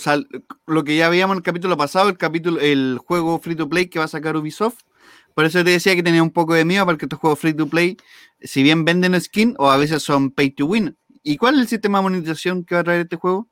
lo 0.66 0.84
que 0.84 0.98
ya 0.98 1.10
veíamos 1.10 1.36
en 1.36 1.38
el 1.38 1.44
capítulo 1.44 1.78
pasado, 1.78 2.10
el 2.10 2.18
capítulo, 2.18 2.60
el 2.60 3.00
juego 3.06 3.40
free 3.40 3.56
to 3.56 3.70
play 3.70 3.88
que 3.88 4.00
va 4.00 4.06
a 4.06 4.10
sacar 4.10 4.36
Ubisoft. 4.36 4.82
Por 5.34 5.46
eso 5.46 5.64
te 5.64 5.72
decía 5.72 5.96
que 5.96 6.04
tenía 6.04 6.22
un 6.22 6.32
poco 6.32 6.54
de 6.54 6.66
miedo, 6.66 6.86
porque 6.86 7.06
estos 7.06 7.20
juegos 7.20 7.40
free 7.40 7.54
to 7.54 7.68
play, 7.68 7.98
si 8.42 8.64
bien 8.64 8.86
venden 8.86 9.20
skin, 9.20 9.56
o 9.58 9.70
a 9.70 9.78
veces 9.78 10.04
son 10.04 10.32
pay 10.32 10.52
to 10.52 10.66
win. 10.66 10.98
¿Y 11.24 11.38
cuál 11.38 11.56
es 11.56 11.62
el 11.62 11.68
sistema 11.70 12.00
de 12.00 12.04
monetización 12.04 12.66
que 12.66 12.76
va 12.76 12.82
a 12.82 12.84
traer 12.84 13.02
este 13.02 13.16
juego? 13.16 13.48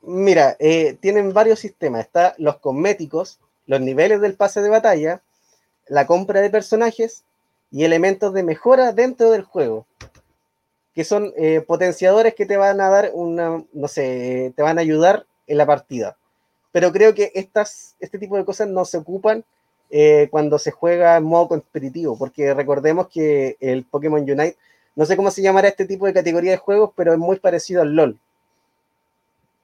Mira, 0.00 0.56
eh, 0.58 0.96
tienen 1.00 1.32
varios 1.32 1.60
sistemas. 1.60 2.06
Está 2.06 2.34
los 2.38 2.56
cosméticos, 2.56 3.38
los 3.66 3.80
niveles 3.80 4.20
del 4.20 4.34
pase 4.34 4.62
de 4.62 4.70
batalla, 4.70 5.22
la 5.88 6.06
compra 6.06 6.40
de 6.40 6.50
personajes 6.50 7.24
y 7.70 7.84
elementos 7.84 8.32
de 8.34 8.42
mejora 8.42 8.92
dentro 8.92 9.30
del 9.30 9.42
juego, 9.42 9.86
que 10.94 11.04
son 11.04 11.32
eh, 11.36 11.62
potenciadores 11.66 12.34
que 12.34 12.46
te 12.46 12.56
van 12.56 12.80
a 12.80 12.88
dar 12.88 13.10
una, 13.14 13.64
no 13.72 13.88
sé, 13.88 14.52
te 14.56 14.62
van 14.62 14.78
a 14.78 14.82
ayudar 14.82 15.26
en 15.46 15.58
la 15.58 15.66
partida. 15.66 16.16
Pero 16.70 16.92
creo 16.92 17.14
que 17.14 17.32
estas, 17.34 17.96
este 18.00 18.18
tipo 18.18 18.36
de 18.36 18.44
cosas 18.44 18.68
no 18.68 18.84
se 18.84 18.98
ocupan 18.98 19.44
eh, 19.90 20.28
cuando 20.30 20.58
se 20.58 20.70
juega 20.70 21.16
en 21.16 21.24
modo 21.24 21.48
competitivo, 21.48 22.16
porque 22.18 22.54
recordemos 22.54 23.08
que 23.08 23.56
el 23.60 23.84
Pokémon 23.84 24.20
Unite, 24.20 24.56
no 24.96 25.06
sé 25.06 25.16
cómo 25.16 25.30
se 25.30 25.42
llamará 25.42 25.68
este 25.68 25.86
tipo 25.86 26.06
de 26.06 26.14
categoría 26.14 26.52
de 26.52 26.56
juegos, 26.56 26.92
pero 26.96 27.12
es 27.12 27.18
muy 27.18 27.38
parecido 27.38 27.82
al 27.82 27.94
LOL 27.94 28.18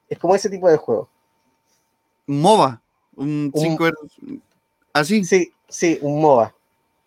es 0.08 0.18
como 0.18 0.34
ese 0.34 0.48
tipo 0.48 0.68
de 0.68 0.76
juego. 0.76 1.08
MOBA. 2.26 2.80
Un 3.16 3.52
5 3.54 3.90
¿Así? 4.92 5.24
Sí, 5.24 5.52
sí, 5.68 5.98
un 6.02 6.20
MOBA. 6.20 6.54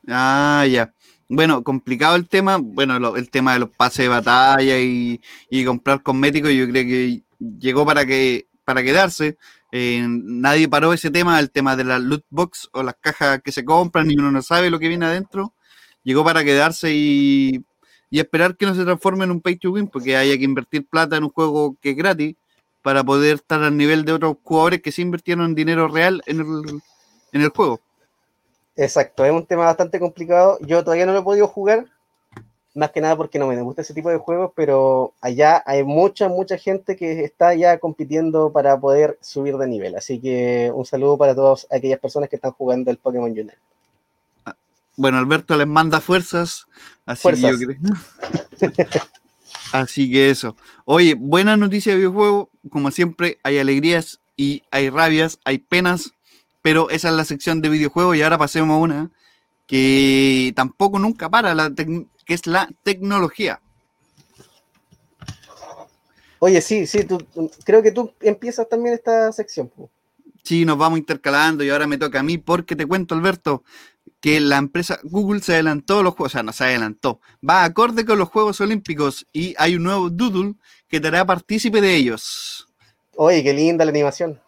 Ah, 0.07 0.65
ya. 0.69 0.93
Bueno, 1.33 1.63
complicado 1.63 2.17
el 2.17 2.27
tema. 2.27 2.57
Bueno, 2.57 3.15
el 3.15 3.29
tema 3.29 3.53
de 3.53 3.59
los 3.59 3.69
pases 3.69 3.99
de 3.99 4.09
batalla 4.09 4.77
y, 4.79 5.21
comprar 5.65 6.03
cosméticos, 6.03 6.51
yo 6.51 6.67
creo 6.67 6.83
que 6.83 7.23
llegó 7.39 7.85
para 7.85 8.05
que 8.05 8.47
para 8.65 8.83
quedarse. 8.83 9.37
Eh, 9.71 10.05
nadie 10.09 10.67
paró 10.67 10.91
ese 10.91 11.09
tema, 11.09 11.39
el 11.39 11.49
tema 11.49 11.77
de 11.77 11.85
las 11.85 12.01
loot 12.01 12.25
box 12.29 12.69
o 12.73 12.83
las 12.83 12.95
cajas 12.99 13.41
que 13.41 13.53
se 13.53 13.63
compran 13.63 14.11
y 14.11 14.15
uno 14.15 14.29
no 14.29 14.41
sabe 14.41 14.69
lo 14.69 14.77
que 14.77 14.89
viene 14.89 15.05
adentro. 15.05 15.53
Llegó 16.03 16.25
para 16.25 16.43
quedarse 16.43 16.93
y, 16.93 17.63
esperar 18.11 18.57
que 18.57 18.65
no 18.65 18.75
se 18.75 18.83
transforme 18.83 19.23
en 19.23 19.31
un 19.31 19.41
pay 19.41 19.55
to 19.55 19.71
win, 19.71 19.87
porque 19.87 20.17
haya 20.17 20.37
que 20.37 20.43
invertir 20.43 20.85
plata 20.85 21.15
en 21.15 21.23
un 21.23 21.29
juego 21.29 21.77
que 21.81 21.91
es 21.91 21.95
gratis 21.95 22.35
para 22.81 23.05
poder 23.05 23.35
estar 23.35 23.63
al 23.63 23.77
nivel 23.77 24.03
de 24.03 24.13
otros 24.13 24.35
jugadores 24.43 24.81
que 24.81 24.91
se 24.91 25.01
invirtieron 25.01 25.55
dinero 25.55 25.87
real 25.87 26.21
en 26.25 26.41
el, 26.41 26.81
en 27.31 27.41
el 27.41 27.49
juego. 27.49 27.79
Exacto, 28.81 29.23
es 29.23 29.31
un 29.31 29.45
tema 29.45 29.65
bastante 29.65 29.99
complicado. 29.99 30.57
Yo 30.61 30.83
todavía 30.83 31.05
no 31.05 31.13
lo 31.13 31.19
he 31.19 31.23
podido 31.23 31.47
jugar, 31.47 31.85
más 32.73 32.89
que 32.89 32.99
nada 32.99 33.15
porque 33.15 33.37
no 33.37 33.45
me 33.45 33.61
gusta 33.61 33.83
ese 33.83 33.93
tipo 33.93 34.09
de 34.09 34.17
juegos, 34.17 34.53
pero 34.55 35.13
allá 35.21 35.61
hay 35.67 35.83
mucha, 35.83 36.29
mucha 36.29 36.57
gente 36.57 36.95
que 36.95 37.23
está 37.23 37.53
ya 37.53 37.77
compitiendo 37.77 38.51
para 38.51 38.79
poder 38.79 39.19
subir 39.21 39.57
de 39.57 39.67
nivel. 39.67 39.95
Así 39.95 40.19
que 40.19 40.71
un 40.73 40.83
saludo 40.83 41.15
para 41.15 41.35
todas 41.35 41.67
aquellas 41.69 41.99
personas 41.99 42.27
que 42.27 42.37
están 42.37 42.53
jugando 42.53 42.89
el 42.89 42.97
Pokémon 42.97 43.29
Unite. 43.29 43.53
Bueno, 44.97 45.19
Alberto 45.19 45.55
les 45.55 45.67
manda 45.67 46.01
fuerzas, 46.01 46.65
así 47.05 47.29
que 47.29 47.41
yo 47.41 47.57
creo. 47.57 47.77
Así 49.73 50.11
que 50.11 50.29
eso. 50.29 50.57
Oye, 50.83 51.13
buena 51.13 51.55
noticia 51.55 51.93
de 51.93 51.99
videojuego. 51.99 52.49
Como 52.69 52.91
siempre, 52.91 53.37
hay 53.41 53.57
alegrías 53.57 54.19
y 54.35 54.63
hay 54.69 54.89
rabias, 54.89 55.39
hay 55.45 55.59
penas, 55.59 56.13
pero 56.61 56.89
esa 56.89 57.09
es 57.09 57.15
la 57.15 57.25
sección 57.25 57.61
de 57.61 57.69
videojuegos 57.69 58.15
y 58.15 58.21
ahora 58.21 58.37
pasemos 58.37 58.75
a 58.75 58.79
una 58.79 59.11
que 59.67 60.51
tampoco 60.55 60.99
nunca 60.99 61.29
para, 61.29 61.55
la 61.55 61.71
que 61.73 62.33
es 62.33 62.45
la 62.45 62.69
tecnología. 62.83 63.61
Oye, 66.39 66.59
sí, 66.61 66.87
sí, 66.87 67.03
tú, 67.03 67.19
creo 67.63 67.83
que 67.83 67.91
tú 67.91 68.13
empiezas 68.19 68.67
también 68.67 68.95
esta 68.95 69.31
sección. 69.31 69.71
Sí, 70.43 70.65
nos 70.65 70.77
vamos 70.77 70.97
intercalando 70.97 71.63
y 71.63 71.69
ahora 71.69 71.85
me 71.85 71.99
toca 71.99 72.19
a 72.19 72.23
mí 72.23 72.37
porque 72.39 72.75
te 72.75 72.87
cuento, 72.87 73.13
Alberto, 73.13 73.63
que 74.19 74.39
la 74.39 74.57
empresa 74.57 74.99
Google 75.03 75.41
se 75.41 75.53
adelantó 75.53 76.03
los 76.03 76.15
juegos, 76.15 76.31
o 76.31 76.33
sea, 76.33 76.43
no 76.43 76.51
se 76.51 76.63
adelantó, 76.63 77.21
va 77.47 77.63
acorde 77.63 78.05
con 78.05 78.19
los 78.19 78.29
Juegos 78.29 78.61
Olímpicos 78.61 79.25
y 79.33 79.55
hay 79.57 79.75
un 79.75 79.83
nuevo 79.83 80.09
Doodle 80.09 80.55
que 80.87 80.99
te 80.99 81.07
hará 81.07 81.25
partícipe 81.25 81.79
de 81.79 81.95
ellos. 81.95 82.67
Oye, 83.15 83.43
qué 83.43 83.53
linda 83.53 83.85
la 83.85 83.91
animación. 83.91 84.39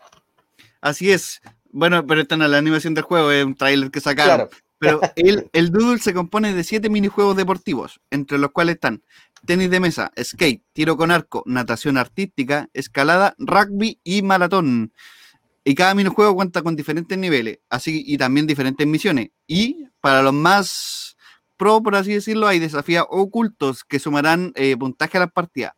Así 0.82 1.12
es. 1.12 1.42
Bueno, 1.74 2.06
pero 2.06 2.22
esta 2.22 2.38
no 2.38 2.46
es 2.46 2.52
la 2.52 2.60
animación 2.60 2.94
del 2.94 3.04
juego, 3.04 3.32
es 3.32 3.44
un 3.44 3.56
trailer 3.56 3.90
que 3.90 4.00
sacaron. 4.00 4.48
Pero 4.78 5.02
el, 5.16 5.50
el 5.54 5.72
Doodle 5.72 6.00
se 6.00 6.14
compone 6.14 6.54
de 6.54 6.64
siete 6.64 6.88
minijuegos 6.88 7.36
deportivos, 7.36 8.00
entre 8.12 8.38
los 8.38 8.52
cuales 8.52 8.76
están 8.76 9.02
tenis 9.46 9.72
de 9.72 9.80
mesa, 9.80 10.12
skate, 10.22 10.64
tiro 10.72 10.96
con 10.96 11.10
arco, 11.10 11.44
natación 11.48 11.98
artística, 11.98 12.70
escalada, 12.74 13.36
rugby 13.40 14.00
y 14.04 14.22
maratón. 14.22 14.94
Y 15.66 15.74
cada 15.74 15.96
minijuego 15.96 16.36
cuenta 16.36 16.62
con 16.62 16.76
diferentes 16.76 17.18
niveles, 17.18 17.60
así 17.70 18.04
y 18.06 18.18
también 18.18 18.46
diferentes 18.46 18.86
misiones. 18.86 19.30
Y 19.48 19.88
para 20.00 20.22
los 20.22 20.34
más 20.34 21.18
pro, 21.58 21.82
por 21.82 21.96
así 21.96 22.14
decirlo, 22.14 22.48
hay 22.48 22.60
desafíos 22.60 23.08
ocultos 23.10 23.84
que 23.84 23.98
sumarán 24.00 24.52
eh, 24.56 24.78
puntaje 24.78 25.18
a 25.18 25.22
las 25.22 25.32
partidas. 25.32 25.74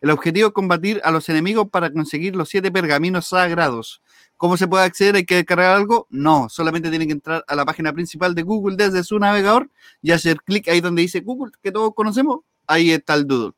El 0.00 0.10
objetivo 0.10 0.48
es 0.48 0.52
combatir 0.52 1.00
a 1.04 1.10
los 1.10 1.28
enemigos 1.28 1.68
para 1.70 1.90
conseguir 1.90 2.36
los 2.36 2.50
siete 2.50 2.70
pergaminos 2.70 3.28
sagrados. 3.28 4.02
¿Cómo 4.38 4.56
se 4.56 4.68
puede 4.68 4.84
acceder? 4.84 5.16
¿Hay 5.16 5.26
que 5.26 5.34
descargar 5.34 5.76
algo? 5.76 6.06
No, 6.10 6.48
solamente 6.48 6.90
tienen 6.90 7.08
que 7.08 7.14
entrar 7.14 7.44
a 7.46 7.56
la 7.56 7.64
página 7.64 7.92
principal 7.92 8.34
de 8.36 8.42
Google 8.42 8.76
desde 8.76 9.02
su 9.02 9.18
navegador 9.18 9.68
y 10.00 10.12
hacer 10.12 10.38
clic 10.38 10.68
ahí 10.68 10.80
donde 10.80 11.02
dice 11.02 11.20
Google, 11.20 11.52
que 11.60 11.72
todos 11.72 11.92
conocemos. 11.92 12.40
Ahí 12.66 12.92
está 12.92 13.14
el 13.14 13.26
doodle. 13.26 13.52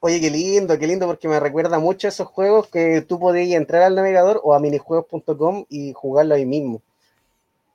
Oye, 0.00 0.20
qué 0.20 0.30
lindo, 0.30 0.78
qué 0.78 0.86
lindo, 0.86 1.06
porque 1.06 1.28
me 1.28 1.40
recuerda 1.40 1.78
mucho 1.78 2.06
a 2.06 2.10
esos 2.10 2.28
juegos 2.28 2.68
que 2.68 3.00
tú 3.00 3.18
podías 3.18 3.58
entrar 3.58 3.82
al 3.82 3.94
navegador 3.94 4.38
o 4.44 4.54
a 4.54 4.60
minijuegos.com 4.60 5.64
y 5.70 5.94
jugarlo 5.94 6.34
ahí 6.34 6.44
mismo. 6.44 6.82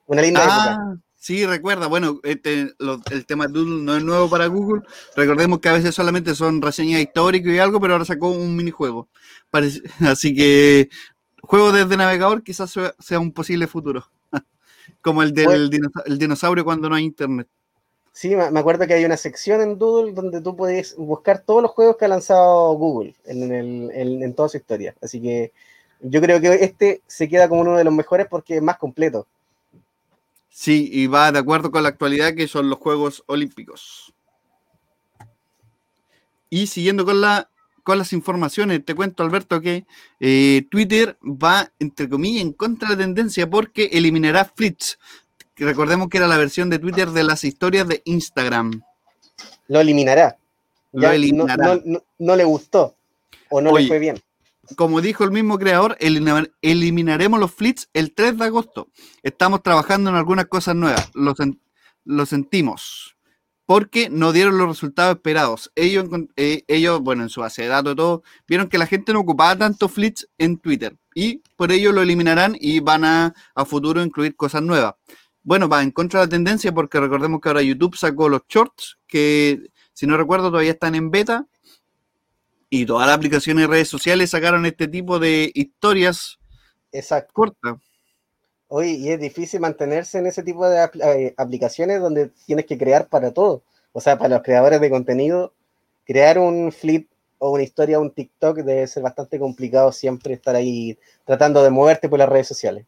Una 0.05 0.21
linda 0.21 0.45
ah, 0.47 0.95
Sí, 1.19 1.45
recuerda, 1.45 1.87
bueno, 1.87 2.19
este, 2.23 2.73
el 3.11 3.25
tema 3.25 3.47
Doodle 3.47 3.83
no 3.83 3.97
es 3.97 4.03
nuevo 4.03 4.29
para 4.29 4.47
Google. 4.47 4.83
Recordemos 5.17 5.59
que 5.59 5.69
a 5.69 5.73
veces 5.73 5.93
solamente 5.93 6.33
son 6.33 6.61
reseñas 6.61 7.01
históricas 7.01 7.51
y 7.51 7.59
algo, 7.59 7.81
pero 7.81 7.93
ahora 7.93 8.05
sacó 8.05 8.29
un 8.29 8.55
minijuego. 8.55 9.09
así 9.99 10.35
que 10.35 10.89
juego 11.49 11.71
desde 11.71 11.97
navegador 11.97 12.43
quizás 12.43 12.71
sea 12.99 13.19
un 13.19 13.31
posible 13.31 13.65
futuro. 13.65 14.07
Como 15.01 15.23
el 15.23 15.33
del 15.33 15.71
dinosaurio 16.19 16.63
cuando 16.63 16.87
no 16.87 16.95
hay 16.95 17.05
internet. 17.05 17.47
Sí, 18.11 18.35
me 18.35 18.59
acuerdo 18.59 18.85
que 18.85 18.93
hay 18.93 19.03
una 19.03 19.17
sección 19.17 19.59
en 19.61 19.79
Doodle 19.79 20.13
donde 20.13 20.41
tú 20.41 20.55
puedes 20.55 20.95
buscar 20.95 21.39
todos 21.39 21.63
los 21.63 21.71
juegos 21.71 21.97
que 21.97 22.05
ha 22.05 22.07
lanzado 22.07 22.73
Google 22.73 23.15
en, 23.25 24.33
toda 24.35 24.49
su 24.49 24.57
historia. 24.57 24.93
Así 25.01 25.19
que 25.19 25.51
yo 26.01 26.21
creo 26.21 26.39
que 26.39 26.53
este 26.53 27.01
se 27.07 27.27
queda 27.27 27.49
como 27.49 27.61
uno 27.61 27.77
de 27.77 27.83
los 27.83 27.93
mejores 27.93 28.27
porque 28.29 28.57
es 28.57 28.61
más 28.61 28.77
completo. 28.77 29.25
Sí, 30.49 30.87
y 30.91 31.07
va 31.07 31.31
de 31.31 31.39
acuerdo 31.39 31.71
con 31.71 31.81
la 31.81 31.89
actualidad 31.89 32.35
que 32.35 32.47
son 32.47 32.69
los 32.69 32.77
Juegos 32.77 33.23
Olímpicos. 33.25 34.13
Y 36.51 36.67
siguiendo 36.67 37.05
con 37.05 37.21
la, 37.21 37.49
con 37.89 37.97
las 37.97 38.13
informaciones. 38.13 38.85
Te 38.85 38.93
cuento, 38.95 39.23
Alberto, 39.23 39.59
que 39.59 39.85
eh, 40.19 40.65
Twitter 40.69 41.17
va, 41.23 41.71
entre 41.79 42.07
comillas, 42.07 42.43
en 42.43 42.53
contra 42.53 42.89
de 42.89 42.95
la 42.95 43.01
tendencia 43.01 43.49
porque 43.49 43.85
eliminará 43.93 44.45
Flits. 44.45 44.99
Recordemos 45.57 46.07
que 46.07 46.17
era 46.17 46.27
la 46.27 46.37
versión 46.37 46.69
de 46.69 46.79
Twitter 46.79 47.09
de 47.09 47.23
las 47.23 47.43
historias 47.43 47.87
de 47.87 48.01
Instagram. 48.05 48.81
Lo 49.67 49.79
eliminará. 49.81 50.37
Lo 50.93 51.01
Ya, 51.01 51.15
eliminará. 51.15 51.75
No, 51.75 51.81
no- 51.83 52.03
no 52.19 52.35
le 52.35 52.43
gustó 52.43 52.95
o 53.49 53.59
no 53.61 53.71
Oye. 53.71 53.83
le 53.83 53.87
fue 53.89 53.99
bien. 53.99 54.21
Como 54.75 55.01
dijo 55.01 55.23
el 55.23 55.31
mismo 55.31 55.57
creador, 55.57 55.97
elimina- 55.99 56.47
eliminaremos 56.61 57.39
los 57.39 57.51
flits 57.51 57.89
el 57.93 58.13
3 58.13 58.37
de 58.37 58.45
agosto. 58.45 58.87
Estamos 59.23 59.63
trabajando 59.63 60.11
en 60.11 60.15
algunas 60.15 60.45
cosas 60.45 60.75
nuevas. 60.75 61.09
Lo, 61.15 61.33
sen- 61.35 61.59
lo 62.05 62.25
sentimos. 62.27 63.15
Porque 63.69 64.09
no 64.09 64.31
dieron 64.31 64.57
los 64.57 64.67
resultados 64.67 65.17
esperados. 65.17 65.71
Ellos, 65.75 66.09
eh, 66.37 66.63
ellos, 66.67 67.01
bueno, 67.01 67.21
en 67.21 67.29
su 67.29 67.41
base 67.41 67.61
de 67.61 67.67
datos 67.67 67.93
y 67.93 67.95
todo, 67.97 68.23
vieron 68.47 68.67
que 68.67 68.79
la 68.79 68.87
gente 68.87 69.13
no 69.13 69.19
ocupaba 69.19 69.55
tanto 69.55 69.87
flits 69.87 70.27
en 70.39 70.57
Twitter. 70.57 70.97
Y 71.13 71.43
por 71.55 71.71
ello 71.71 71.91
lo 71.91 72.01
eliminarán 72.01 72.57
y 72.59 72.79
van 72.79 73.05
a, 73.05 73.35
a 73.53 73.65
futuro 73.65 74.01
incluir 74.01 74.35
cosas 74.35 74.63
nuevas. 74.63 74.95
Bueno, 75.43 75.69
va 75.69 75.83
en 75.83 75.91
contra 75.91 76.21
de 76.21 76.25
la 76.25 76.29
tendencia 76.31 76.71
porque 76.73 76.99
recordemos 76.99 77.41
que 77.41 77.49
ahora 77.49 77.61
YouTube 77.61 77.95
sacó 77.95 78.27
los 78.27 78.41
shorts, 78.49 78.97
que 79.05 79.69
si 79.93 80.07
no 80.07 80.17
recuerdo 80.17 80.49
todavía 80.49 80.71
están 80.71 80.95
en 80.95 81.11
beta. 81.11 81.45
Y 82.71 82.87
todas 82.87 83.05
las 83.05 83.17
aplicaciones 83.17 83.65
y 83.65 83.67
redes 83.67 83.87
sociales 83.87 84.31
sacaron 84.31 84.65
este 84.65 84.87
tipo 84.87 85.19
de 85.19 85.51
historias 85.53 86.39
Exacto. 86.91 87.33
cortas. 87.33 87.75
Oye, 88.71 88.91
y 88.91 89.09
es 89.09 89.19
difícil 89.19 89.59
mantenerse 89.59 90.19
en 90.19 90.27
ese 90.27 90.43
tipo 90.43 90.69
de 90.69 90.87
eh, 91.03 91.33
aplicaciones 91.37 91.99
donde 91.99 92.29
tienes 92.45 92.67
que 92.67 92.77
crear 92.77 93.07
para 93.09 93.33
todo. 93.33 93.63
O 93.93 93.99
sea, 93.99 94.19
para 94.19 94.35
los 94.35 94.43
creadores 94.43 94.79
de 94.79 94.91
contenido, 94.91 95.53
crear 96.05 96.37
un 96.37 96.71
flip 96.71 97.09
o 97.39 97.49
una 97.49 97.63
historia, 97.63 97.99
un 97.99 98.11
TikTok 98.11 98.57
debe 98.57 98.85
ser 98.85 99.01
bastante 99.01 99.39
complicado 99.39 99.91
siempre 99.91 100.35
estar 100.35 100.55
ahí 100.55 100.99
tratando 101.25 101.63
de 101.63 101.71
moverte 101.71 102.09
por 102.09 102.19
las 102.19 102.29
redes 102.29 102.47
sociales. 102.47 102.85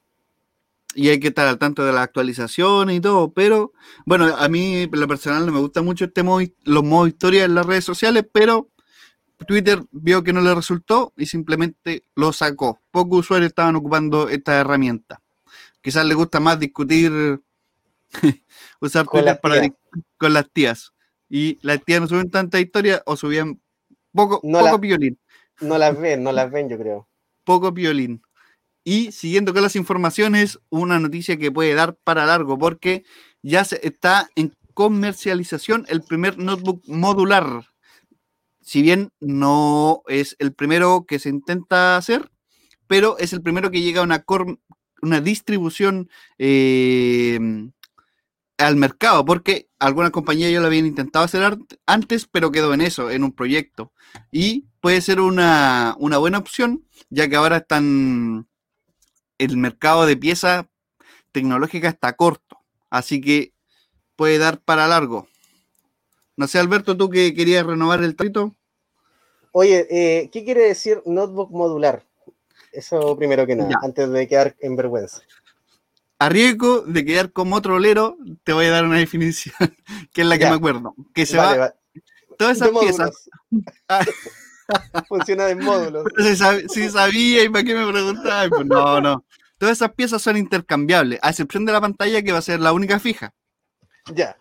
Y 0.93 1.09
hay 1.09 1.19
que 1.19 1.29
estar 1.29 1.47
al 1.47 1.57
tanto 1.57 1.83
de 1.83 1.93
la 1.93 2.03
actualización 2.03 2.91
y 2.91 2.99
todo. 2.99 3.33
Pero, 3.33 3.73
bueno, 4.05 4.35
a 4.37 4.47
mí, 4.49 4.87
lo 4.91 5.07
personal, 5.07 5.47
no 5.47 5.51
me 5.51 5.59
gusta 5.61 5.81
mucho 5.81 6.05
este 6.05 6.21
modo, 6.21 6.45
los 6.63 6.83
modos 6.83 7.07
historia 7.07 7.45
en 7.45 7.55
las 7.55 7.65
redes 7.65 7.85
sociales, 7.85 8.23
pero 8.31 8.69
Twitter 9.47 9.81
vio 9.91 10.21
que 10.23 10.33
no 10.33 10.41
le 10.41 10.53
resultó 10.53 11.11
y 11.17 11.25
simplemente 11.25 12.03
lo 12.15 12.33
sacó. 12.33 12.79
Pocos 12.91 13.21
usuarios 13.21 13.49
estaban 13.49 13.75
ocupando 13.75 14.29
esta 14.29 14.59
herramienta. 14.59 15.20
Quizás 15.81 16.05
les 16.05 16.15
gusta 16.15 16.39
más 16.39 16.59
discutir, 16.59 17.41
usar 18.81 19.05
Con 19.05 19.21
Twitter 19.21 19.39
para 19.41 19.55
tías. 19.61 19.71
dis- 19.71 20.03
con 20.17 20.33
las 20.33 20.49
tías. 20.51 20.93
Y 21.29 21.57
las 21.61 21.83
tías 21.83 22.01
no 22.01 22.07
suben 22.07 22.29
tanta 22.29 22.59
historia 22.59 23.01
o 23.05 23.15
subían 23.15 23.61
poco, 24.13 24.39
No 24.43 24.59
poco 24.59 24.71
la- 24.71 24.77
violín. 24.77 25.19
No 25.61 25.77
las 25.77 25.99
ven, 25.99 26.23
no 26.23 26.31
las 26.31 26.51
ven, 26.51 26.69
yo 26.69 26.77
creo. 26.77 27.07
poco 27.43 27.71
violín. 27.71 28.21
Y 28.83 29.11
siguiendo 29.11 29.53
con 29.53 29.61
las 29.61 29.75
informaciones, 29.75 30.59
una 30.69 30.99
noticia 30.99 31.37
que 31.37 31.51
puede 31.51 31.73
dar 31.75 31.95
para 32.03 32.25
largo, 32.25 32.57
porque 32.57 33.03
ya 33.43 33.63
se 33.63 33.79
está 33.85 34.29
en 34.35 34.55
comercialización 34.73 35.85
el 35.89 36.01
primer 36.01 36.37
notebook 36.39 36.81
modular. 36.87 37.67
Si 38.61 38.81
bien 38.81 39.11
no 39.19 40.01
es 40.07 40.35
el 40.39 40.53
primero 40.53 41.05
que 41.07 41.19
se 41.19 41.29
intenta 41.29 41.95
hacer, 41.97 42.31
pero 42.87 43.17
es 43.19 43.33
el 43.33 43.41
primero 43.41 43.69
que 43.69 43.81
llega 43.81 44.01
a 44.01 44.03
una, 44.03 44.23
una 45.01 45.21
distribución 45.21 46.09
eh, 46.37 47.39
al 48.57 48.75
mercado, 48.75 49.25
porque 49.25 49.69
algunas 49.79 50.11
compañías 50.11 50.51
ya 50.51 50.59
lo 50.59 50.67
habían 50.67 50.85
intentado 50.85 51.25
hacer 51.25 51.57
antes, 51.85 52.27
pero 52.27 52.51
quedó 52.51 52.73
en 52.73 52.81
eso, 52.81 53.09
en 53.09 53.23
un 53.23 53.31
proyecto. 53.31 53.91
Y 54.31 54.67
puede 54.79 55.01
ser 55.01 55.19
una, 55.19 55.95
una 55.99 56.17
buena 56.17 56.37
opción, 56.37 56.85
ya 57.09 57.27
que 57.27 57.35
ahora 57.35 57.57
están 57.57 58.47
el 59.37 59.57
mercado 59.57 60.05
de 60.05 60.17
piezas 60.17 60.65
tecnológicas 61.31 61.93
está 61.93 62.13
corto, 62.13 62.59
así 62.89 63.21
que 63.21 63.53
puede 64.15 64.37
dar 64.37 64.61
para 64.61 64.87
largo. 64.87 65.27
No 66.37 66.47
sé, 66.47 66.59
Alberto, 66.59 66.95
tú 66.95 67.09
que 67.09 67.33
querías 67.33 67.65
renovar 67.65 68.03
el 68.03 68.15
trito. 68.15 68.55
Oye, 69.51 69.87
eh, 69.89 70.29
¿qué 70.31 70.43
quiere 70.43 70.61
decir 70.61 71.01
notebook 71.05 71.51
modular? 71.51 72.05
Eso 72.71 73.17
primero 73.17 73.45
que 73.45 73.55
nada, 73.55 73.69
Ya. 73.69 73.77
antes 73.83 74.09
de 74.09 74.27
quedar 74.27 74.55
en 74.59 74.75
vergüenza. 74.75 75.21
A 76.19 76.29
riesgo 76.29 76.81
de 76.81 77.03
quedar 77.03 77.31
como 77.31 77.55
otro 77.55 77.75
olero, 77.75 78.15
te 78.43 78.53
voy 78.53 78.65
a 78.67 78.71
dar 78.71 78.85
una 78.85 78.97
definición, 78.97 79.55
que 80.13 80.21
es 80.21 80.27
la 80.27 80.37
que 80.37 80.43
Ya. 80.45 80.49
me 80.51 80.55
acuerdo. 80.57 80.93
Que 81.13 81.25
se 81.25 81.37
Vale, 81.37 81.57
va, 81.57 81.65
va- 81.67 81.75
todas 82.37 82.57
esas 82.57 82.69
piezas. 82.69 83.29
Ah. 83.87 84.05
Funciona 85.09 85.45
de 85.45 85.55
módulos. 85.55 86.05
Si, 86.17 86.23
sab- 86.35 86.67
si 86.69 86.89
sabía 86.89 87.43
y 87.43 87.49
para 87.49 87.63
qué 87.63 87.75
me 87.75 87.91
preguntabas, 87.91 88.49
pues 88.49 88.65
no, 88.65 89.01
no. 89.01 89.25
Todas 89.57 89.77
esas 89.77 89.91
piezas 89.93 90.21
son 90.21 90.37
intercambiables, 90.37 91.19
a 91.21 91.29
excepción 91.29 91.65
de 91.65 91.73
la 91.73 91.81
pantalla 91.81 92.21
que 92.21 92.31
va 92.31 92.37
a 92.39 92.43
ser 92.43 92.59
la 92.61 92.71
única 92.73 92.99
fija. 92.99 93.33
Ya. 94.13 94.37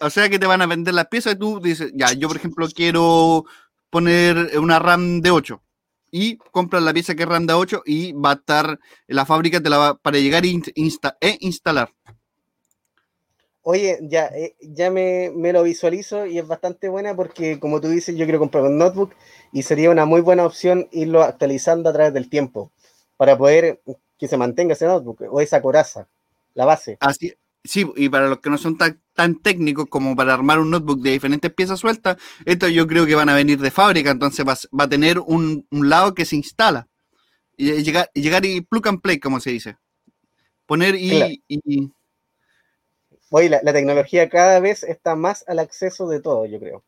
O 0.00 0.10
sea 0.10 0.28
que 0.28 0.38
te 0.38 0.46
van 0.46 0.62
a 0.62 0.66
vender 0.66 0.94
las 0.94 1.06
piezas 1.08 1.34
y 1.34 1.38
tú 1.38 1.60
dices, 1.60 1.90
ya, 1.94 2.12
yo 2.12 2.28
por 2.28 2.36
ejemplo 2.36 2.66
quiero 2.74 3.44
poner 3.90 4.58
una 4.58 4.78
RAM 4.78 5.20
de 5.20 5.30
8 5.30 5.62
y 6.10 6.36
compras 6.52 6.82
la 6.82 6.92
pieza 6.92 7.14
que 7.14 7.22
es 7.24 7.28
RAM 7.28 7.46
de 7.46 7.54
8 7.54 7.82
y 7.84 8.12
va 8.12 8.32
a 8.32 8.34
estar, 8.34 8.78
la 9.06 9.26
fábrica 9.26 9.60
te 9.60 9.70
la 9.70 9.78
va 9.78 9.94
para 9.98 10.18
llegar 10.18 10.44
e, 10.44 10.48
insta- 10.48 11.16
e 11.20 11.36
instalar. 11.40 11.90
Oye, 13.62 13.98
ya, 14.02 14.26
eh, 14.28 14.54
ya 14.60 14.90
me, 14.90 15.30
me 15.34 15.52
lo 15.52 15.62
visualizo 15.62 16.24
y 16.26 16.38
es 16.38 16.46
bastante 16.46 16.88
buena 16.88 17.14
porque, 17.14 17.60
como 17.60 17.80
tú 17.80 17.88
dices, 17.88 18.16
yo 18.16 18.24
quiero 18.24 18.38
comprar 18.38 18.64
un 18.64 18.78
notebook 18.78 19.12
y 19.52 19.62
sería 19.62 19.90
una 19.90 20.06
muy 20.06 20.22
buena 20.22 20.46
opción 20.46 20.88
irlo 20.90 21.22
actualizando 21.22 21.90
a 21.90 21.92
través 21.92 22.14
del 22.14 22.30
tiempo 22.30 22.70
para 23.16 23.36
poder 23.36 23.80
que 24.18 24.28
se 24.28 24.36
mantenga 24.38 24.72
ese 24.72 24.86
notebook 24.86 25.22
o 25.30 25.40
esa 25.40 25.60
coraza, 25.60 26.08
la 26.54 26.64
base. 26.64 26.98
Así, 27.00 27.34
sí, 27.64 27.86
y 27.96 28.08
para 28.08 28.28
los 28.28 28.40
que 28.40 28.50
no 28.50 28.58
son 28.58 28.76
tan, 28.78 29.00
tan 29.14 29.36
técnicos 29.40 29.86
como 29.88 30.16
para 30.16 30.34
armar 30.34 30.58
un 30.60 30.70
notebook 30.70 31.00
de 31.02 31.12
diferentes 31.12 31.52
piezas 31.52 31.80
sueltas, 31.80 32.16
esto 32.44 32.68
yo 32.68 32.86
creo 32.86 33.06
que 33.06 33.14
van 33.14 33.28
a 33.28 33.34
venir 33.34 33.60
de 33.60 33.70
fábrica, 33.70 34.10
entonces 34.10 34.46
va, 34.46 34.52
a- 34.54 34.76
va 34.78 34.84
a 34.84 34.88
tener 34.88 35.18
un, 35.20 35.66
un 35.70 35.88
lado 35.88 36.14
que 36.14 36.24
se 36.24 36.36
instala. 36.36 36.88
Y 37.56 37.70
y 37.72 37.84
llegar, 37.84 38.10
y 38.14 38.22
llegar 38.22 38.46
y 38.46 38.62
plug 38.62 38.88
and 38.88 39.02
play, 39.02 39.20
como 39.20 39.40
se 39.40 39.50
dice. 39.52 39.78
Poner 40.66 40.96
y, 40.96 41.08
Claro. 41.08 41.34
y- 41.48 41.92
Oye, 43.30 43.48
la, 43.48 43.60
la 43.62 43.72
tecnología 43.72 44.28
cada 44.28 44.60
vez 44.60 44.82
está 44.82 45.16
más 45.16 45.42
al 45.48 45.60
acceso 45.60 46.10
de 46.10 46.20
todo, 46.20 46.44
yo 46.44 46.60
creo. 46.60 46.84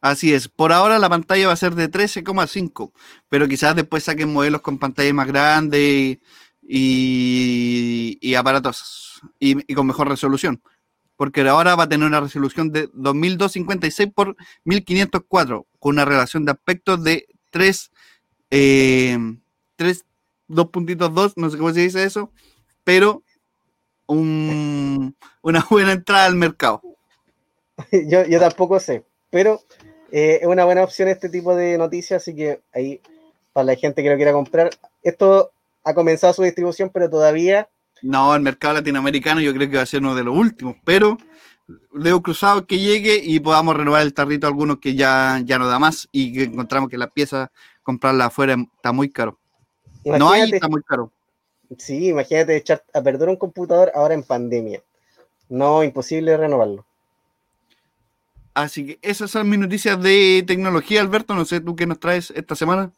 así 0.00 0.34
es. 0.34 0.48
Por 0.48 0.72
ahora 0.72 0.98
la 0.98 1.08
pantalla 1.08 1.46
va 1.46 1.52
a 1.52 1.56
ser 1.56 1.74
de 1.74 1.88
13,5, 1.88 2.92
pero 3.28 3.48
quizás 3.48 3.74
después 3.76 4.04
saquen 4.04 4.32
modelos 4.32 4.60
con 4.60 4.78
pantallas 4.78 5.14
más 5.14 5.26
grandes 5.26 5.80
y, 5.80 6.20
y, 6.68 8.18
y 8.20 8.34
aparatos 8.34 9.20
y, 9.38 9.74
con 9.74 9.86
mejor 9.86 10.08
resolución. 10.08 10.62
Porque 11.16 11.42
ahora 11.42 11.76
va 11.76 11.84
a 11.84 11.88
tener 11.88 12.06
una 12.06 12.20
resolución 12.20 12.72
de 12.72 12.88
2256 12.92 14.10
por 14.14 14.36
1504, 14.64 15.66
con 15.78 15.94
una 15.94 16.04
relación 16.04 16.44
de 16.44 16.52
aspectos 16.52 17.04
de 17.04 17.26
3, 17.50 17.90
eh, 18.50 19.18
3 19.76 20.04
2.2, 20.48 21.34
no 21.36 21.50
sé 21.50 21.56
cómo 21.58 21.72
se 21.72 21.80
dice 21.80 22.04
eso, 22.04 22.30
pero 22.84 23.22
un- 24.06 25.16
una 25.42 25.66
buena 25.70 25.92
entrada 25.92 26.26
al 26.26 26.34
mercado. 26.36 26.82
yo, 28.08 28.24
yo 28.26 28.40
tampoco 28.40 28.78
sé, 28.80 29.04
pero 29.30 29.60
eh, 30.12 30.40
es 30.42 30.46
una 30.46 30.64
buena 30.64 30.84
opción 30.84 31.08
este 31.08 31.28
tipo 31.28 31.54
de 31.56 31.78
noticias, 31.78 32.22
así 32.22 32.34
que 32.34 32.60
ahí, 32.72 33.00
para 33.52 33.64
la 33.66 33.76
gente 33.76 34.02
que 34.02 34.10
lo 34.10 34.16
quiera 34.16 34.32
comprar, 34.32 34.70
esto 35.02 35.52
ha 35.84 35.94
comenzado 35.94 36.32
su 36.32 36.42
distribución, 36.42 36.90
pero 36.92 37.08
todavía 37.08 37.68
No, 38.02 38.34
el 38.34 38.42
mercado 38.42 38.74
latinoamericano 38.74 39.40
yo 39.40 39.54
creo 39.54 39.70
que 39.70 39.76
va 39.76 39.82
a 39.82 39.86
ser 39.86 40.00
uno 40.00 40.14
de 40.14 40.24
los 40.24 40.36
últimos, 40.36 40.76
pero 40.84 41.16
leo 41.92 42.22
cruzado 42.22 42.66
que 42.66 42.78
llegue 42.78 43.20
y 43.22 43.40
podamos 43.40 43.76
renovar 43.76 44.02
el 44.02 44.12
tarrito 44.12 44.46
a 44.46 44.50
algunos 44.50 44.78
que 44.78 44.94
ya, 44.94 45.40
ya 45.44 45.58
no 45.58 45.68
da 45.68 45.78
más 45.78 46.08
y 46.12 46.32
que 46.32 46.42
encontramos 46.44 46.90
que 46.90 46.98
las 46.98 47.10
piezas, 47.10 47.50
comprarlas 47.82 48.28
afuera 48.28 48.56
está 48.76 48.92
muy 48.92 49.10
caro. 49.10 49.38
No 50.04 50.30
hay, 50.30 50.52
está 50.52 50.68
muy 50.68 50.82
caro. 50.82 51.10
sí, 51.78 52.08
imagínate 52.08 52.56
echar 52.56 52.84
a 52.92 53.00
perder 53.00 53.28
un 53.28 53.36
computador 53.36 53.90
ahora 53.94 54.14
en 54.14 54.22
pandemia. 54.22 54.82
No, 55.48 55.82
imposible 55.82 56.36
renovarlo. 56.36 56.84
Así 58.54 58.86
que 58.86 58.98
esas 59.02 59.30
son 59.30 59.48
mis 59.48 59.58
noticias 59.58 60.00
de 60.00 60.44
tecnología, 60.46 61.00
Alberto. 61.00 61.34
No 61.34 61.44
sé 61.44 61.60
tú 61.60 61.74
qué 61.74 61.86
nos 61.86 61.98
traes 61.98 62.30
esta 62.30 62.54
semana. 62.54 62.92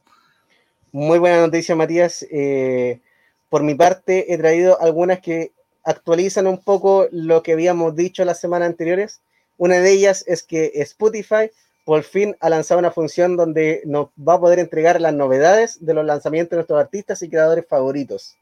Muy 0.92 1.18
buena 1.18 1.40
noticia, 1.40 1.74
Matías. 1.74 2.26
Eh, 2.30 3.00
por 3.48 3.62
mi 3.62 3.74
parte, 3.74 4.32
he 4.32 4.38
traído 4.38 4.80
algunas 4.80 5.20
que 5.20 5.52
actualizan 5.84 6.46
un 6.46 6.58
poco 6.58 7.06
lo 7.10 7.42
que 7.42 7.52
habíamos 7.52 7.94
dicho 7.94 8.24
las 8.24 8.40
semanas 8.40 8.68
anteriores. 8.68 9.20
Una 9.58 9.78
de 9.78 9.90
ellas 9.90 10.24
es 10.26 10.42
que 10.42 10.72
Spotify 10.76 11.50
por 11.84 12.02
fin 12.02 12.36
ha 12.40 12.50
lanzado 12.50 12.80
una 12.80 12.90
función 12.90 13.36
donde 13.36 13.82
nos 13.84 14.08
va 14.16 14.34
a 14.34 14.40
poder 14.40 14.58
entregar 14.58 15.00
las 15.00 15.14
novedades 15.14 15.84
de 15.84 15.94
los 15.94 16.04
lanzamientos 16.04 16.50
de 16.50 16.56
nuestros 16.56 16.80
artistas 16.80 17.22
y 17.22 17.28
creadores 17.28 17.66
favoritos. 17.66 18.36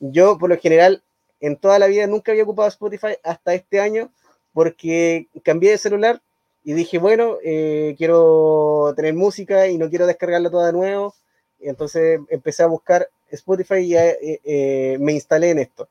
Yo, 0.00 0.36
por 0.36 0.50
lo 0.50 0.58
general, 0.58 1.02
en 1.40 1.56
toda 1.56 1.78
la 1.78 1.86
vida 1.86 2.06
nunca 2.06 2.32
había 2.32 2.42
ocupado 2.44 2.68
Spotify 2.68 3.14
hasta 3.22 3.54
este 3.54 3.80
año 3.80 4.10
porque 4.52 5.28
cambié 5.44 5.70
de 5.70 5.78
celular 5.78 6.20
y 6.64 6.72
dije, 6.72 6.98
bueno, 6.98 7.36
eh, 7.44 7.94
quiero 7.98 8.92
tener 8.96 9.14
música 9.14 9.68
y 9.68 9.78
no 9.78 9.88
quiero 9.88 10.06
descargarla 10.06 10.50
toda 10.50 10.66
de 10.66 10.72
nuevo. 10.72 11.14
Entonces 11.62 12.20
empecé 12.28 12.62
a 12.62 12.66
buscar 12.66 13.08
Spotify 13.30 13.76
y 13.78 13.96
eh, 13.96 14.40
eh, 14.44 14.96
me 15.00 15.12
instalé 15.12 15.50
en 15.50 15.58
esto. 15.60 15.88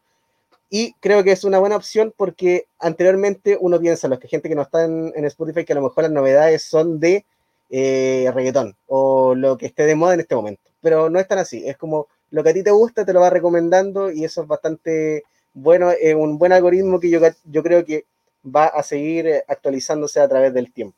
Y 0.70 0.94
creo 1.02 1.24
que 1.24 1.32
es 1.32 1.44
una 1.44 1.60
buena 1.60 1.76
opción 1.76 2.14
porque 2.16 2.66
anteriormente 2.80 3.58
uno 3.60 3.80
piensa, 3.80 4.08
los 4.08 4.20
que 4.20 4.28
gente 4.28 4.48
que 4.48 4.56
no 4.56 4.62
está 4.62 4.86
en, 4.86 5.26
Spotify, 5.26 5.66
que 5.66 5.74
a 5.74 5.76
lo 5.76 5.84
mejor 5.84 6.04
las 6.04 6.14
novedades 6.14 6.64
son 6.64 7.00
de 7.00 7.26
reggaetón 7.70 8.76
o 8.88 9.36
lo 9.36 9.58
que 9.58 9.66
esté 9.66 9.86
de 9.86 9.96
moda 9.96 10.14
en 10.14 10.22
este 10.22 10.36
momento. 10.36 10.62
Pero 10.82 11.10
no 11.10 11.20
es 11.20 11.28
tan 11.28 11.40
así, 11.40 11.68
es 11.68 11.78
como 11.78 12.08
lo 12.30 12.44
que 12.44 12.50
a 12.52 12.54
ti 12.54 12.64
te 12.64 12.72
gusta 12.72 13.06
te 13.06 13.14
lo 13.14 13.20
va 13.20 13.30
recomendando 13.30 14.10
y 14.12 14.24
eso 14.24 14.42
es 14.44 14.48
bastante 14.48 15.24
bueno, 15.54 15.92
es 15.92 16.16
un 16.16 16.38
buen 16.38 16.54
algoritmo 16.54 17.00
que 17.00 17.10
yo, 17.10 17.64
creo 17.64 17.86
que 17.86 18.06
va 18.44 18.68
a 18.68 18.84
seguir 18.84 19.28
eh, 19.28 19.44
actualizándose 19.48 20.20
a 20.20 20.28
través 20.28 20.54
del 20.54 20.72
tiempo. 20.72 20.98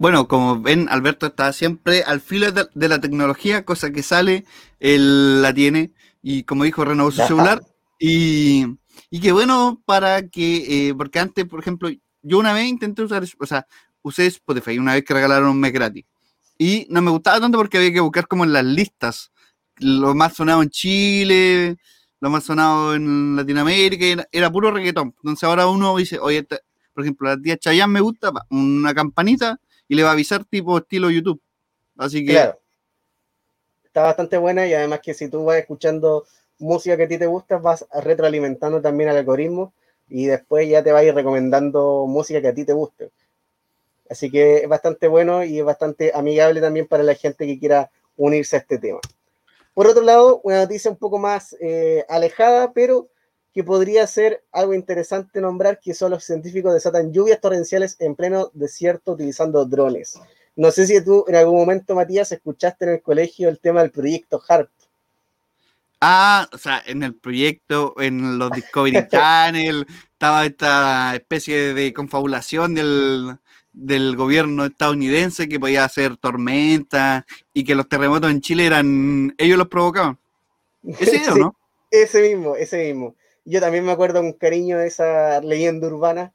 Bueno, 0.00 0.28
como 0.28 0.62
ven, 0.62 0.88
Alberto 0.88 1.26
está 1.26 1.52
siempre 1.52 2.02
al 2.04 2.22
filo 2.22 2.50
de, 2.52 2.88
la 2.88 3.02
tecnología, 3.02 3.66
cosa 3.66 3.92
que 3.92 4.02
sale, 4.02 4.46
él 4.78 5.42
la 5.42 5.52
tiene, 5.52 5.92
y 6.22 6.44
como 6.44 6.64
dijo, 6.64 6.86
renovó 6.86 7.10
su 7.10 7.20
celular, 7.20 7.60
y, 7.98 8.64
y 9.10 9.20
qué 9.20 9.30
bueno 9.32 9.82
para 9.84 10.26
que, 10.26 10.88
eh, 10.88 10.94
porque 10.94 11.18
antes, 11.18 11.44
por 11.44 11.60
ejemplo, 11.60 11.90
yo 12.22 12.38
una 12.38 12.54
vez 12.54 12.64
intenté 12.64 13.02
usar, 13.02 13.24
o 13.38 13.44
sea, 13.44 13.66
usé 14.00 14.24
Spotify 14.24 14.78
una 14.78 14.94
vez 14.94 15.04
que 15.04 15.12
regalaron 15.12 15.50
un 15.50 15.60
mes 15.60 15.70
gratis, 15.70 16.06
y 16.56 16.86
no 16.88 17.02
me 17.02 17.10
gustaba 17.10 17.38
tanto 17.38 17.58
porque 17.58 17.76
había 17.76 17.92
que 17.92 18.00
buscar 18.00 18.26
como 18.26 18.44
en 18.44 18.54
las 18.54 18.64
listas, 18.64 19.32
lo 19.80 20.14
más 20.14 20.32
sonado 20.32 20.62
en 20.62 20.70
Chile, 20.70 21.76
lo 22.20 22.30
más 22.30 22.44
sonado 22.44 22.94
en 22.94 23.36
Latinoamérica, 23.36 24.26
era, 24.32 24.50
puro 24.50 24.70
reggaetón. 24.70 25.14
Entonces 25.18 25.44
ahora 25.44 25.66
uno 25.66 25.94
dice, 25.98 26.18
oye, 26.18 26.42
por 26.42 27.04
ejemplo, 27.04 27.28
la 27.28 27.38
tía 27.38 27.58
Chayanne 27.58 27.92
me 27.92 28.00
gusta, 28.00 28.32
una 28.48 28.94
campanita 28.94 29.60
y 29.90 29.96
le 29.96 30.04
va 30.04 30.10
a 30.10 30.12
avisar 30.12 30.44
tipo 30.44 30.78
estilo 30.78 31.10
YouTube. 31.10 31.42
Así 31.98 32.24
que... 32.24 32.30
Claro. 32.30 32.60
Está 33.84 34.02
bastante 34.02 34.38
buena 34.38 34.64
y 34.68 34.72
además 34.72 35.00
que 35.02 35.14
si 35.14 35.28
tú 35.28 35.44
vas 35.44 35.56
escuchando 35.56 36.26
música 36.60 36.96
que 36.96 37.02
a 37.02 37.08
ti 37.08 37.18
te 37.18 37.26
gusta, 37.26 37.56
vas 37.58 37.84
retroalimentando 37.92 38.80
también 38.80 39.10
al 39.10 39.16
algoritmo 39.16 39.72
y 40.08 40.26
después 40.26 40.68
ya 40.68 40.84
te 40.84 40.92
va 40.92 41.00
a 41.00 41.02
ir 41.02 41.12
recomendando 41.12 42.06
música 42.06 42.40
que 42.40 42.46
a 42.46 42.54
ti 42.54 42.64
te 42.64 42.72
guste. 42.72 43.10
Así 44.08 44.30
que 44.30 44.58
es 44.58 44.68
bastante 44.68 45.08
bueno 45.08 45.42
y 45.42 45.58
es 45.58 45.64
bastante 45.64 46.12
amigable 46.14 46.60
también 46.60 46.86
para 46.86 47.02
la 47.02 47.16
gente 47.16 47.44
que 47.44 47.58
quiera 47.58 47.90
unirse 48.16 48.54
a 48.54 48.60
este 48.60 48.78
tema. 48.78 49.00
Por 49.74 49.88
otro 49.88 50.02
lado, 50.02 50.40
una 50.44 50.58
noticia 50.58 50.88
un 50.88 50.98
poco 50.98 51.18
más 51.18 51.56
eh, 51.60 52.04
alejada, 52.08 52.72
pero 52.72 53.08
que 53.52 53.64
podría 53.64 54.06
ser 54.06 54.44
algo 54.52 54.74
interesante 54.74 55.40
nombrar, 55.40 55.80
que 55.80 55.94
son 55.94 56.12
los 56.12 56.24
científicos 56.24 56.72
desatan 56.72 57.12
lluvias 57.12 57.40
torrenciales 57.40 57.96
en 57.98 58.14
pleno 58.14 58.50
desierto 58.54 59.12
utilizando 59.12 59.64
drones. 59.64 60.20
No 60.56 60.70
sé 60.70 60.86
si 60.86 61.02
tú 61.04 61.24
en 61.26 61.36
algún 61.36 61.56
momento, 61.56 61.94
Matías, 61.94 62.32
escuchaste 62.32 62.84
en 62.84 62.92
el 62.92 63.02
colegio 63.02 63.48
el 63.48 63.58
tema 63.58 63.82
del 63.82 63.90
proyecto 63.90 64.40
HARP. 64.46 64.70
Ah, 66.00 66.48
o 66.52 66.58
sea, 66.58 66.82
en 66.86 67.02
el 67.02 67.14
proyecto, 67.14 67.94
en 67.98 68.38
los 68.38 68.50
Discovery 68.50 69.06
Channel, 69.10 69.86
estaba 70.12 70.46
esta 70.46 71.14
especie 71.14 71.74
de 71.74 71.92
confabulación 71.92 72.74
del, 72.74 73.36
del 73.72 74.16
gobierno 74.16 74.64
estadounidense 74.64 75.48
que 75.48 75.60
podía 75.60 75.84
hacer 75.84 76.16
tormenta 76.16 77.26
y 77.52 77.64
que 77.64 77.74
los 77.74 77.88
terremotos 77.88 78.30
en 78.30 78.40
Chile 78.40 78.66
eran, 78.66 79.34
ellos 79.36 79.58
los 79.58 79.68
provocaban. 79.68 80.18
Ese 80.98 81.20
¿no? 81.38 81.54
Ese 81.90 82.22
mismo, 82.22 82.56
ese 82.56 82.84
mismo. 82.84 83.14
Yo 83.50 83.60
también 83.60 83.84
me 83.84 83.92
acuerdo 83.92 84.20
con 84.20 84.32
cariño 84.32 84.78
de 84.78 84.86
esa 84.86 85.40
leyenda 85.40 85.88
urbana, 85.88 86.32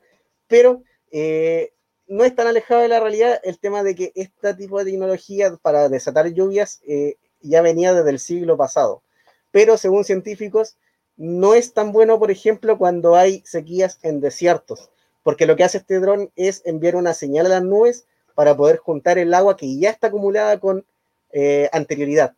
pero 0.48 0.84
eh, 1.12 1.72
no 2.08 2.26
es 2.26 2.36
tan 2.36 2.48
alejado 2.48 2.82
de 2.82 2.90
la 2.90 3.00
realidad 3.00 3.40
el 3.44 3.58
tema 3.58 3.84
de 3.84 3.96
que 3.96 4.12
este 4.16 4.54
tipo 4.56 4.80
de 4.80 4.92
tecnología 4.92 5.58
para 5.62 5.88
desatar 5.88 6.28
lluvias 6.34 6.82
eh, 6.86 7.16
ya 7.40 7.62
venía 7.62 7.94
desde 7.94 8.10
el 8.10 8.20
siglo 8.20 8.58
pasado. 8.58 9.02
Pero 9.52 9.78
según 9.78 10.04
científicos, 10.04 10.76
no 11.16 11.54
es 11.54 11.74
tan 11.74 11.94
bueno, 11.94 12.20
por 12.20 12.32
ejemplo, 12.32 12.78
cuando 12.78 13.16
hay 13.16 13.42
sequías 13.46 13.98
en 14.02 14.20
desiertos 14.20 14.90
porque 15.26 15.48
lo 15.48 15.56
que 15.56 15.64
hace 15.64 15.80
este 15.80 16.00
dron 16.00 16.32
es 16.36 16.62
enviar 16.66 16.96
una 16.96 17.16
señal 17.16 17.48
a 17.48 17.50
las 17.50 17.64
nubes 17.64 18.06
para 18.36 18.56
poder 18.56 18.78
juntar 18.78 19.18
el 19.18 19.34
agua 19.34 19.58
que 19.58 19.80
ya 19.80 19.90
está 19.90 20.08
acumulada 20.08 20.60
con 20.60 20.86
eh, 21.32 21.68
anterioridad. 21.72 22.36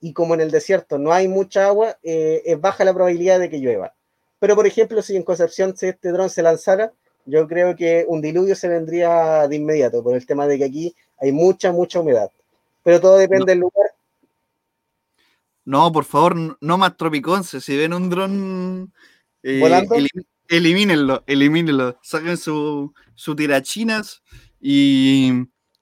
Y 0.00 0.12
como 0.12 0.34
en 0.34 0.40
el 0.40 0.50
desierto 0.50 0.98
no 0.98 1.12
hay 1.12 1.28
mucha 1.28 1.66
agua, 1.66 1.98
eh, 2.02 2.56
baja 2.58 2.84
la 2.84 2.94
probabilidad 2.94 3.38
de 3.38 3.48
que 3.48 3.58
llueva. 3.58 3.95
Pero, 4.38 4.54
por 4.54 4.66
ejemplo, 4.66 5.02
si 5.02 5.16
en 5.16 5.22
Concepción 5.22 5.76
si 5.76 5.86
este 5.86 6.12
dron 6.12 6.30
se 6.30 6.42
lanzara, 6.42 6.92
yo 7.24 7.46
creo 7.48 7.74
que 7.74 8.04
un 8.06 8.20
diluvio 8.20 8.54
se 8.54 8.68
vendría 8.68 9.48
de 9.48 9.56
inmediato, 9.56 10.02
por 10.02 10.14
el 10.14 10.26
tema 10.26 10.46
de 10.46 10.58
que 10.58 10.64
aquí 10.64 10.94
hay 11.18 11.32
mucha, 11.32 11.72
mucha 11.72 12.00
humedad. 12.00 12.30
Pero 12.82 13.00
todo 13.00 13.16
depende 13.16 13.52
del 13.52 13.60
lugar. 13.60 13.90
No, 15.64 15.90
por 15.90 16.04
favor, 16.04 16.56
no 16.60 16.78
más 16.78 16.96
tropiconce. 16.96 17.60
Si 17.60 17.76
ven 17.76 17.92
un 17.92 18.08
dron 18.08 18.92
eh, 19.42 19.58
¿Volando? 19.60 19.96
elimínenlo, 20.48 21.24
elimínenlo. 21.26 21.98
Saquen 22.02 22.36
su, 22.36 22.94
su 23.16 23.34
tirachinas 23.34 24.22
y, 24.60 25.32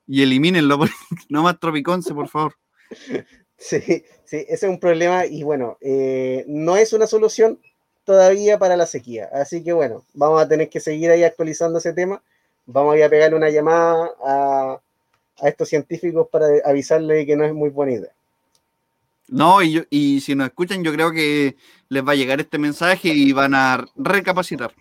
y 0.07 0.23
elimínenlo. 0.23 0.79
No 1.29 1.43
más 1.43 1.59
tropiconce, 1.61 2.15
por 2.15 2.29
favor. 2.29 2.55
Sí, 3.57 3.81
sí, 3.81 4.45
ese 4.49 4.53
es 4.53 4.63
un 4.65 4.81
problema 4.81 5.25
y 5.25 5.43
bueno, 5.43 5.79
eh, 5.81 6.45
no 6.49 6.77
es 6.77 6.93
una 6.93 7.07
solución 7.07 7.61
todavía 8.05 8.59
para 8.59 8.77
la 8.77 8.87
sequía. 8.87 9.29
Así 9.33 9.63
que 9.63 9.73
bueno, 9.73 10.05
vamos 10.15 10.43
a 10.43 10.49
tener 10.49 10.69
que 10.69 10.81
seguir 10.81 11.11
ahí 11.11 11.25
actualizando 11.25 11.79
ese 11.79 11.93
tema. 11.93 12.23
Vamos 12.67 12.95
a 12.95 12.99
ir 12.99 13.05
a 13.05 13.09
pegarle 13.09 13.37
una 13.37 13.51
llamada 13.51 14.11
a, 14.25 14.81
a 15.41 15.49
estos 15.49 15.69
científicos 15.69 16.29
para 16.31 16.47
avisarle 16.65 17.27
que 17.27 17.37
no 17.37 17.45
es 17.45 17.53
muy 17.53 17.71
buena 17.71 17.93
idea. 17.93 18.13
No, 19.29 19.63
y, 19.63 19.73
yo, 19.73 19.83
y 19.91 20.21
si 20.21 20.35
nos 20.35 20.49
escuchan, 20.49 20.85
yo 20.85 20.93
creo 20.93 21.11
que 21.11 21.57
les 21.89 22.07
va 22.07 22.13
a 22.13 22.17
llegar 22.17 22.41
este 22.41 22.59
mensaje 22.59 23.09
y 23.09 23.33
van 23.33 23.55
a 23.55 23.87
recapacitar. 23.97 24.73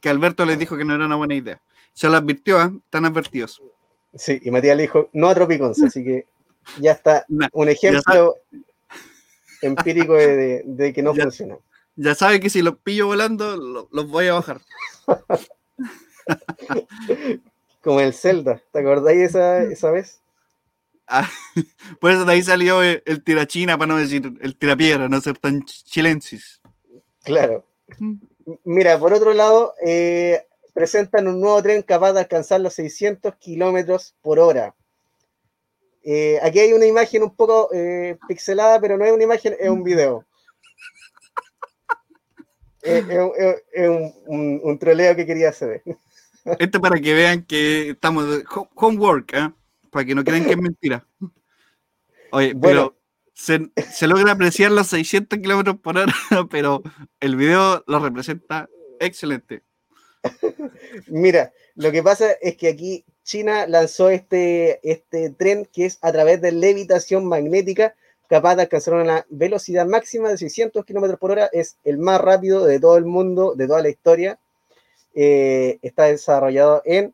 Que 0.00 0.08
Alberto 0.08 0.46
les 0.46 0.58
dijo 0.58 0.76
que 0.76 0.84
no 0.84 0.94
era 0.94 1.06
una 1.06 1.16
buena 1.16 1.34
idea. 1.34 1.60
Se 1.92 2.08
lo 2.08 2.16
advirtió, 2.16 2.62
¿eh? 2.62 2.70
están 2.84 3.04
advertidos. 3.04 3.62
Sí, 4.14 4.40
y 4.42 4.50
Matías 4.50 4.76
le 4.76 4.82
dijo, 4.82 5.08
no 5.12 5.28
a 5.28 5.32
así 5.32 6.02
que 6.02 6.26
ya 6.80 6.92
está 6.92 7.24
un 7.52 7.68
ejemplo 7.68 8.36
empírico 9.62 10.14
de, 10.14 10.92
que 10.94 11.02
no 11.02 11.14
funcionó. 11.14 11.60
Ya 12.02 12.14
sabe 12.14 12.40
que 12.40 12.48
si 12.48 12.62
los 12.62 12.78
pillo 12.78 13.08
volando, 13.08 13.86
los 13.92 14.08
voy 14.08 14.28
a 14.28 14.32
bajar. 14.32 14.62
Como 17.82 18.00
el 18.00 18.14
Zelda, 18.14 18.62
¿te 18.72 18.78
acordáis 18.78 19.28
esa, 19.28 19.64
esa 19.64 19.90
vez? 19.90 20.22
Ah, 21.12 21.28
por 22.00 22.12
eso 22.12 22.24
de 22.24 22.34
ahí 22.34 22.40
salió 22.40 22.84
el, 22.84 23.02
tirachina, 23.24 23.76
para 23.76 23.88
no 23.88 23.98
decir 23.98 24.32
el 24.40 24.56
tirapiedra, 24.56 25.08
no 25.08 25.20
ser 25.20 25.36
tan 25.38 25.64
chilensis. 25.64 26.60
Claro. 27.24 27.66
Mira, 28.62 28.96
por 28.96 29.12
otro 29.12 29.34
lado, 29.34 29.74
eh, 29.84 30.46
presentan 30.72 31.26
un 31.26 31.40
nuevo 31.40 31.60
tren 31.64 31.82
capaz 31.82 32.12
de 32.12 32.20
alcanzar 32.20 32.60
los 32.60 32.74
600 32.74 33.34
kilómetros 33.40 34.14
por 34.22 34.38
hora. 34.38 34.76
Eh, 36.04 36.38
aquí 36.44 36.60
hay 36.60 36.74
una 36.74 36.86
imagen 36.86 37.24
un 37.24 37.34
poco 37.34 37.70
eh, 37.74 38.16
pixelada, 38.28 38.80
pero 38.80 38.96
no 38.96 39.04
es 39.04 39.12
una 39.12 39.24
imagen, 39.24 39.56
es 39.58 39.68
un 39.68 39.82
video. 39.82 40.24
Es, 42.82 43.88
un, 43.88 44.60
un, 44.62 44.78
troleo 44.78 45.14
que 45.16 45.26
quería 45.26 45.50
hacer. 45.50 45.82
Esto 46.58 46.80
para 46.80 46.98
que 47.00 47.14
vean 47.14 47.42
que 47.44 47.90
estamos 47.90 48.26
homework, 48.74 49.34
¿eh? 49.34 49.52
para 49.90 50.04
que 50.04 50.14
no 50.14 50.24
crean 50.24 50.44
que 50.44 50.52
es 50.52 50.56
mentira. 50.56 51.06
Oye, 52.32 52.54
pero 52.60 52.96
se, 53.34 54.06
logra 54.06 54.32
apreciar 54.32 54.70
los 54.70 54.88
600 54.88 55.38
kilómetros 55.38 55.78
por 55.78 55.98
hora, 55.98 56.14
pero 56.50 56.82
el 57.20 57.36
video 57.36 57.82
lo 57.86 57.98
representa 57.98 58.68
excelente. 59.00 59.62
Mira, 61.06 61.52
lo 61.74 61.90
que 61.90 62.02
pasa 62.02 62.32
es 62.40 62.56
que 62.56 62.68
aquí 62.68 63.04
China 63.24 63.66
lanzó 63.66 64.10
este, 64.10 64.80
este 64.88 65.30
tren 65.30 65.66
que 65.72 65.86
es 65.86 65.98
a 66.02 66.12
través 66.12 66.40
de 66.40 66.52
levitación 66.52 67.26
magnética 67.26 67.94
capaz 68.30 68.54
de 68.54 68.62
alcanzar 68.62 68.94
una 68.94 69.26
velocidad 69.28 69.84
máxima 69.86 70.28
de 70.28 70.38
600 70.38 70.84
kilómetros 70.84 71.18
por 71.18 71.32
hora. 71.32 71.50
Es 71.52 71.76
el 71.82 71.98
más 71.98 72.20
rápido 72.20 72.64
de 72.64 72.78
todo 72.78 72.96
el 72.96 73.04
mundo, 73.04 73.54
de 73.56 73.66
toda 73.66 73.82
la 73.82 73.88
historia. 73.88 74.38
Eh, 75.16 75.78
está 75.82 76.04
desarrollado 76.04 76.80
en 76.84 77.12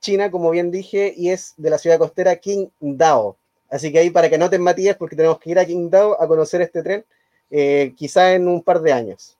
China, 0.00 0.28
como 0.28 0.50
bien 0.50 0.72
dije, 0.72 1.14
y 1.16 1.30
es 1.30 1.54
de 1.56 1.70
la 1.70 1.78
ciudad 1.78 1.98
costera 1.98 2.34
Qingdao. 2.36 3.36
Así 3.70 3.92
que 3.92 4.00
ahí 4.00 4.10
para 4.10 4.28
que 4.28 4.38
noten, 4.38 4.60
Matías, 4.60 4.96
porque 4.96 5.14
tenemos 5.14 5.38
que 5.38 5.50
ir 5.50 5.58
a 5.60 5.64
Qingdao 5.64 6.20
a 6.20 6.26
conocer 6.26 6.60
este 6.60 6.82
tren, 6.82 7.04
eh, 7.48 7.94
quizá 7.96 8.34
en 8.34 8.48
un 8.48 8.60
par 8.60 8.80
de 8.80 8.92
años. 8.92 9.36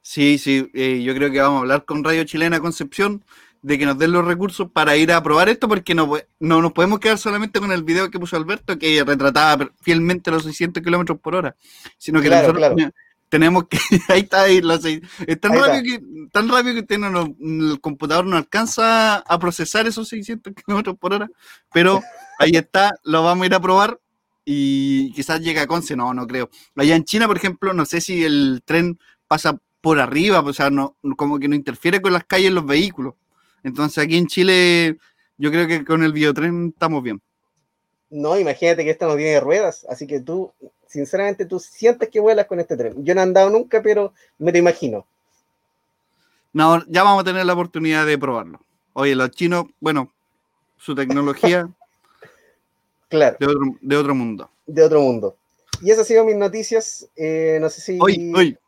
Sí, 0.00 0.38
sí, 0.38 0.70
eh, 0.72 1.02
yo 1.02 1.14
creo 1.14 1.30
que 1.30 1.40
vamos 1.40 1.58
a 1.58 1.60
hablar 1.60 1.84
con 1.84 2.02
Radio 2.02 2.24
Chilena 2.24 2.60
Concepción 2.60 3.22
de 3.62 3.78
que 3.78 3.86
nos 3.86 3.98
den 3.98 4.12
los 4.12 4.24
recursos 4.24 4.70
para 4.70 4.96
ir 4.96 5.12
a 5.12 5.22
probar 5.22 5.48
esto, 5.48 5.68
porque 5.68 5.94
no, 5.94 6.16
no 6.38 6.62
nos 6.62 6.72
podemos 6.72 6.98
quedar 6.98 7.18
solamente 7.18 7.60
con 7.60 7.72
el 7.72 7.82
video 7.82 8.10
que 8.10 8.18
puso 8.18 8.36
Alberto, 8.36 8.78
que 8.78 9.04
retrataba 9.04 9.70
fielmente 9.80 10.30
los 10.30 10.44
600 10.44 10.82
kilómetros 10.82 11.18
por 11.20 11.34
hora, 11.34 11.56
sino 11.98 12.20
que 12.20 12.30
nosotros 12.30 12.92
tenemos 13.30 13.68
que. 13.68 13.78
Ahí 14.08 14.20
está, 14.20 14.42
ahí, 14.42 14.60
lo 14.60 14.76
sé. 14.76 15.00
Es 15.26 15.40
tan 15.40 15.52
Ahí 15.52 15.58
rápido, 15.60 15.82
que, 15.82 16.28
tan 16.32 16.48
rápido 16.48 16.74
que 16.74 16.80
usted 16.80 16.98
no, 16.98 17.34
el 17.40 17.80
computador 17.80 18.26
no 18.26 18.36
alcanza 18.36 19.18
a 19.18 19.38
procesar 19.38 19.86
esos 19.86 20.08
600 20.08 20.52
kilómetros 20.66 20.98
por 20.98 21.14
hora. 21.14 21.30
Pero 21.72 22.02
ahí 22.38 22.50
está, 22.56 22.94
lo 23.04 23.22
vamos 23.22 23.44
a 23.44 23.46
ir 23.46 23.54
a 23.54 23.60
probar 23.60 23.98
y 24.44 25.12
quizás 25.12 25.40
llegue 25.40 25.60
a 25.60 25.66
Conce. 25.66 25.96
No, 25.96 26.12
no 26.12 26.26
creo. 26.26 26.50
Allá 26.76 26.96
en 26.96 27.04
China, 27.04 27.26
por 27.26 27.36
ejemplo, 27.36 27.72
no 27.72 27.86
sé 27.86 28.00
si 28.00 28.24
el 28.24 28.62
tren 28.64 28.98
pasa 29.28 29.56
por 29.80 30.00
arriba, 30.00 30.40
o 30.40 30.52
sea, 30.52 30.68
no, 30.68 30.96
como 31.16 31.38
que 31.38 31.48
no 31.48 31.54
interfiere 31.54 32.02
con 32.02 32.12
las 32.12 32.24
calles 32.24 32.52
los 32.52 32.66
vehículos. 32.66 33.14
Entonces 33.62 34.02
aquí 34.02 34.16
en 34.16 34.26
Chile, 34.26 34.98
yo 35.38 35.50
creo 35.50 35.66
que 35.66 35.84
con 35.84 36.02
el 36.02 36.12
biotren 36.12 36.68
estamos 36.74 37.02
bien. 37.02 37.20
No, 38.10 38.38
imagínate 38.38 38.84
que 38.84 38.90
esta 38.90 39.06
no 39.06 39.16
tiene 39.16 39.38
ruedas, 39.40 39.86
así 39.88 40.06
que 40.06 40.20
tú, 40.20 40.52
sinceramente, 40.86 41.46
tú 41.46 41.60
sientes 41.60 42.08
que 42.08 42.18
vuelas 42.18 42.46
con 42.46 42.58
este 42.58 42.76
tren. 42.76 43.04
Yo 43.04 43.14
no 43.14 43.20
he 43.20 43.24
andado 43.24 43.50
nunca, 43.50 43.80
pero 43.82 44.12
me 44.38 44.50
lo 44.50 44.58
imagino. 44.58 45.06
No, 46.52 46.84
ya 46.88 47.04
vamos 47.04 47.20
a 47.20 47.24
tener 47.24 47.46
la 47.46 47.52
oportunidad 47.52 48.06
de 48.06 48.18
probarlo. 48.18 48.60
Oye, 48.94 49.14
los 49.14 49.30
chinos, 49.30 49.66
bueno, 49.78 50.12
su 50.76 50.94
tecnología 50.94 51.68
Claro, 53.08 53.36
de 53.38 53.46
otro, 53.46 53.60
de 53.80 53.96
otro 53.96 54.14
mundo. 54.14 54.50
de 54.66 54.82
otro 54.82 55.00
mundo. 55.00 55.36
Y 55.80 55.90
esas 55.90 56.00
han 56.00 56.06
sido 56.06 56.24
mis 56.24 56.36
noticias. 56.36 57.08
eh, 57.16 57.58
no 57.60 57.70
sé 57.70 57.80
si. 57.80 57.98
Hoy, 58.00 58.32
hoy. 58.34 58.58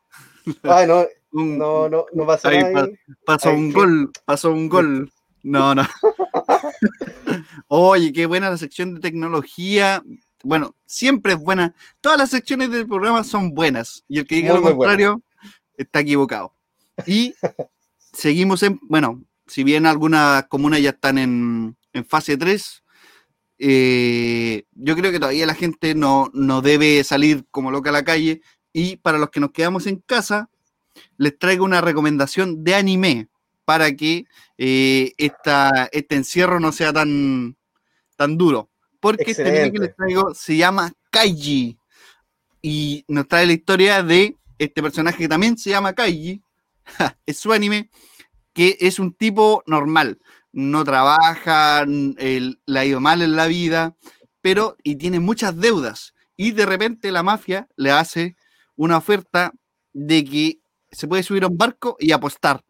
Ah, 0.65 0.85
no, 0.87 1.07
un- 1.33 1.59
no, 1.59 1.89
no, 1.89 2.07
no 2.13 2.27
Ahí 2.45 2.63
nada. 2.63 2.85
ahí. 2.85 2.95
pasó 3.25 3.51
un 3.53 3.73
gol, 3.73 4.11
pasó 4.25 4.51
un 4.53 4.69
gol. 4.69 5.11
No, 5.43 5.75
no. 5.75 5.83
Oye, 7.69 8.13
qué 8.13 8.27
buena 8.27 8.51
la 8.51 8.57
sección 8.59 8.95
de 8.95 9.01
tecnología. 9.01 10.03
Bueno, 10.45 10.75
siempre 10.87 11.33
es 11.35 11.39
buena. 11.39 11.75
Todas 12.01 12.19
las 12.19 12.31
secciones 12.31 12.71
del 12.71 12.87
programa 12.87 13.25
son 13.25 13.55
buenas. 13.55 14.05
Y 14.09 14.19
el 14.19 14.27
que 14.27 14.37
diga 14.37 14.55
Muy, 14.55 14.57
lo 14.57 14.63
buena. 14.63 14.77
contrario 14.79 15.23
está 15.77 16.01
equivocado. 16.01 16.55
Y 17.07 17.35
seguimos 18.13 18.63
en, 18.63 18.79
bueno, 18.83 19.23
si 19.47 19.65
bien 19.65 19.87
algunas 19.87 20.45
comunas 20.49 20.81
ya 20.81 20.91
están 20.91 21.19
en, 21.19 21.77
en 21.93 22.05
fase 22.05 22.37
3, 22.37 22.83
eh, 23.59 24.65
yo 24.73 24.97
creo 24.97 25.13
que 25.13 25.19
todavía 25.21 25.47
la 25.47 25.55
gente 25.55 25.95
no, 25.95 26.31
no 26.35 26.63
debe 26.63 27.03
salir 27.05 27.47
como 27.51 27.71
loca 27.71 27.91
a 27.91 27.95
la 27.95 28.05
calle. 28.05 28.43
Y 28.73 28.97
para 28.97 29.19
los 29.19 29.31
que 29.31 29.41
nos 29.41 29.51
quedamos 29.53 29.87
en 29.87 29.97
casa, 30.07 30.49
les 31.17 31.39
traigo 31.39 31.65
una 31.65 31.81
recomendación 31.81 32.65
de 32.65 32.75
anime 32.75 33.29
para 33.65 33.95
que 33.95 34.25
eh, 34.59 35.13
esta, 35.19 35.89
este 35.93 36.17
encierro 36.17 36.61
no 36.61 36.73
sea 36.73 36.93
tan, 36.93 37.57
tan 38.17 38.37
duro. 38.37 38.71
Porque 39.01 39.31
este 39.33 39.43
anime 39.49 39.73
que 39.73 39.79
les 39.79 39.97
traigo 39.97 40.35
se 40.35 40.57
llama 40.57 40.93
Kaiji 41.11 41.79
y 42.61 43.05
nos 43.09 43.27
trae 43.29 43.47
la 43.47 43.53
historia 43.53 44.03
de 44.03 44.37
este 44.59 44.83
personaje 44.83 45.19
que 45.19 45.29
también 45.29 45.57
se 45.59 45.71
llama 45.71 45.93
Kaiji. 45.93 46.43
es 47.27 47.39
su 47.39 47.53
anime 47.53 47.91
que 48.53 48.77
es 48.81 48.99
un 48.99 49.15
tipo 49.15 49.63
normal, 49.67 50.19
no 50.53 50.85
trabaja, 50.85 51.83
él- 51.83 52.61
le 52.67 52.79
ha 52.79 52.85
ido 52.85 53.01
mal 53.01 53.23
en 53.23 53.35
la 53.35 53.47
vida, 53.47 53.97
pero 54.43 54.77
y 54.83 54.97
tiene 54.97 55.21
muchas 55.21 55.57
deudas. 55.59 56.15
Y 56.37 56.51
de 56.51 56.67
repente 56.67 57.11
la 57.13 57.23
mafia 57.23 57.69
le 57.77 57.91
hace 57.93 58.37
una 58.77 58.99
oferta 58.99 59.53
de 59.93 60.25
que 60.25 60.59
se 60.93 61.09
puede 61.09 61.23
subir 61.23 61.45
a 61.45 61.49
un 61.49 61.57
barco 61.57 61.97
y 61.99 62.13
apostar. 62.13 62.65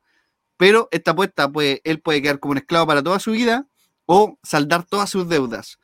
Pero 0.57 0.89
esta 0.91 1.11
apuesta, 1.11 1.51
pues, 1.51 1.81
él 1.85 2.01
puede 2.01 2.23
quedar 2.23 2.39
como 2.39 2.53
un 2.53 2.59
esclavo 2.59 2.87
para 2.87 3.03
toda 3.03 3.19
su 3.19 3.33
vida 3.33 3.67
o 4.07 4.39
saldar 4.43 4.85
todas 4.85 5.11
sus 5.11 5.29
deudas. 5.29 5.79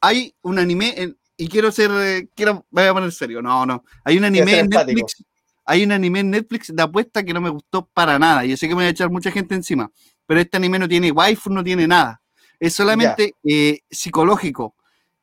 Hay 0.00 0.34
un 0.42 0.58
anime, 0.58 0.94
en- 0.96 1.18
y 1.36 1.48
quiero 1.48 1.72
ser, 1.72 1.90
eh, 1.94 2.28
quiero, 2.34 2.66
me 2.70 2.82
voy 2.82 2.90
a 2.90 2.94
poner 2.94 3.12
serio, 3.12 3.40
no, 3.42 3.64
no. 3.64 3.84
Hay 4.04 4.18
un 4.18 4.24
anime 4.24 4.52
en 4.52 4.58
empático. 4.66 5.00
Netflix, 5.00 5.24
hay 5.64 5.84
un 5.84 5.92
anime 5.92 6.20
en 6.20 6.30
Netflix 6.30 6.74
de 6.74 6.82
apuesta 6.82 7.22
que 7.22 7.32
no 7.32 7.40
me 7.40 7.50
gustó 7.50 7.86
para 7.92 8.18
nada. 8.18 8.44
Yo 8.44 8.56
sé 8.56 8.66
que 8.68 8.74
me 8.74 8.82
voy 8.82 8.86
a 8.86 8.90
echar 8.90 9.10
mucha 9.10 9.30
gente 9.30 9.54
encima, 9.54 9.90
pero 10.26 10.40
este 10.40 10.56
anime 10.56 10.78
no 10.78 10.88
tiene 10.88 11.10
waifu, 11.12 11.50
no 11.50 11.62
tiene 11.64 11.86
nada. 11.86 12.20
Es 12.60 12.74
solamente 12.74 13.34
eh, 13.44 13.80
psicológico. 13.90 14.74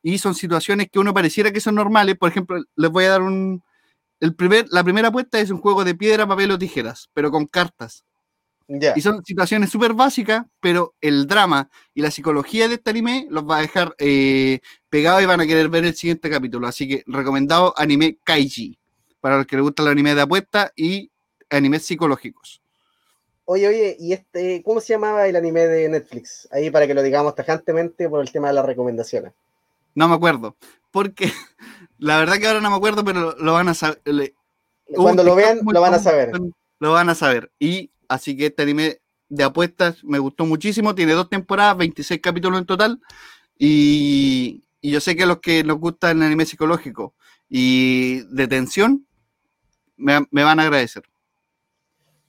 Y 0.01 0.19
son 0.19 0.35
situaciones 0.35 0.87
que 0.91 0.99
uno 0.99 1.13
pareciera 1.13 1.51
que 1.51 1.59
son 1.59 1.75
normales. 1.75 2.15
Por 2.17 2.29
ejemplo, 2.29 2.63
les 2.75 2.91
voy 2.91 3.05
a 3.05 3.09
dar 3.09 3.21
un. 3.23 3.63
El 4.19 4.35
primer, 4.35 4.65
la 4.69 4.83
primera 4.83 5.09
apuesta 5.09 5.39
es 5.39 5.49
un 5.49 5.59
juego 5.59 5.83
de 5.83 5.95
piedra, 5.95 6.27
papel 6.27 6.51
o 6.51 6.57
tijeras, 6.57 7.09
pero 7.13 7.31
con 7.31 7.45
cartas. 7.45 8.05
Ya. 8.67 8.93
Y 8.95 9.01
son 9.01 9.23
situaciones 9.23 9.69
súper 9.69 9.93
básicas, 9.93 10.45
pero 10.59 10.95
el 10.99 11.27
drama 11.27 11.69
y 11.93 12.01
la 12.01 12.09
psicología 12.09 12.67
de 12.67 12.75
este 12.75 12.89
anime 12.89 13.27
los 13.29 13.47
va 13.47 13.57
a 13.57 13.61
dejar 13.61 13.93
eh, 13.99 14.59
pegados 14.89 15.21
y 15.21 15.25
van 15.25 15.41
a 15.41 15.45
querer 15.45 15.69
ver 15.69 15.85
el 15.85 15.95
siguiente 15.95 16.29
capítulo. 16.29 16.67
Así 16.67 16.87
que 16.87 17.03
recomendado 17.05 17.73
anime 17.77 18.17
Kaiji, 18.23 18.79
para 19.21 19.37
los 19.37 19.45
que 19.45 19.55
les 19.55 19.63
gustan 19.63 19.85
los 19.85 19.91
animes 19.91 20.15
de 20.15 20.21
apuesta 20.21 20.71
y 20.75 21.11
animes 21.49 21.85
psicológicos. 21.85 22.61
Oye, 23.47 23.67
oye, 23.67 23.97
¿y 23.99 24.13
este, 24.13 24.63
cómo 24.63 24.81
se 24.81 24.93
llamaba 24.93 25.27
el 25.27 25.35
anime 25.35 25.67
de 25.67 25.87
Netflix? 25.87 26.47
Ahí 26.51 26.71
para 26.71 26.87
que 26.87 26.95
lo 26.95 27.03
digamos 27.03 27.35
tajantemente 27.35 28.09
por 28.09 28.21
el 28.21 28.31
tema 28.31 28.47
de 28.47 28.55
las 28.55 28.65
recomendaciones. 28.65 29.33
No 29.93 30.07
me 30.07 30.15
acuerdo, 30.15 30.55
porque 30.89 31.31
la 31.99 32.17
verdad 32.19 32.37
que 32.37 32.47
ahora 32.47 32.61
no 32.61 32.69
me 32.69 32.75
acuerdo, 32.75 33.03
pero 33.03 33.35
lo, 33.37 33.53
van 33.53 33.69
a 33.69 33.73
saber. 33.73 34.01
le- 34.05 34.33
Cuando 34.95 35.23
lo 35.23 35.35
vean, 35.35 35.59
lo 35.65 35.81
van 35.81 35.93
a 35.93 35.99
saber. 35.99 36.31
Lo 36.79 36.91
van 36.91 37.09
a 37.09 37.15
saber. 37.15 37.51
Y 37.59 37.91
así 38.07 38.35
que 38.37 38.47
este 38.47 38.63
anime 38.63 38.99
de 39.29 39.43
apuestas 39.43 40.03
me 40.03 40.19
gustó 40.19 40.45
muchísimo. 40.45 40.93
Tiene 40.95 41.13
dos 41.13 41.29
temporadas, 41.29 41.77
26 41.77 42.21
capítulos 42.21 42.59
en 42.59 42.65
total. 42.65 42.99
Y, 43.57 44.63
y 44.81 44.91
yo 44.91 44.99
sé 45.01 45.15
que 45.15 45.23
a 45.23 45.27
los 45.27 45.39
que 45.39 45.63
nos 45.63 45.79
gusta 45.79 46.11
el 46.11 46.21
anime 46.21 46.45
psicológico 46.45 47.13
y 47.49 48.21
de 48.35 48.47
tensión, 48.47 49.05
me, 49.97 50.25
me 50.31 50.43
van 50.43 50.59
a 50.59 50.63
agradecer. 50.63 51.03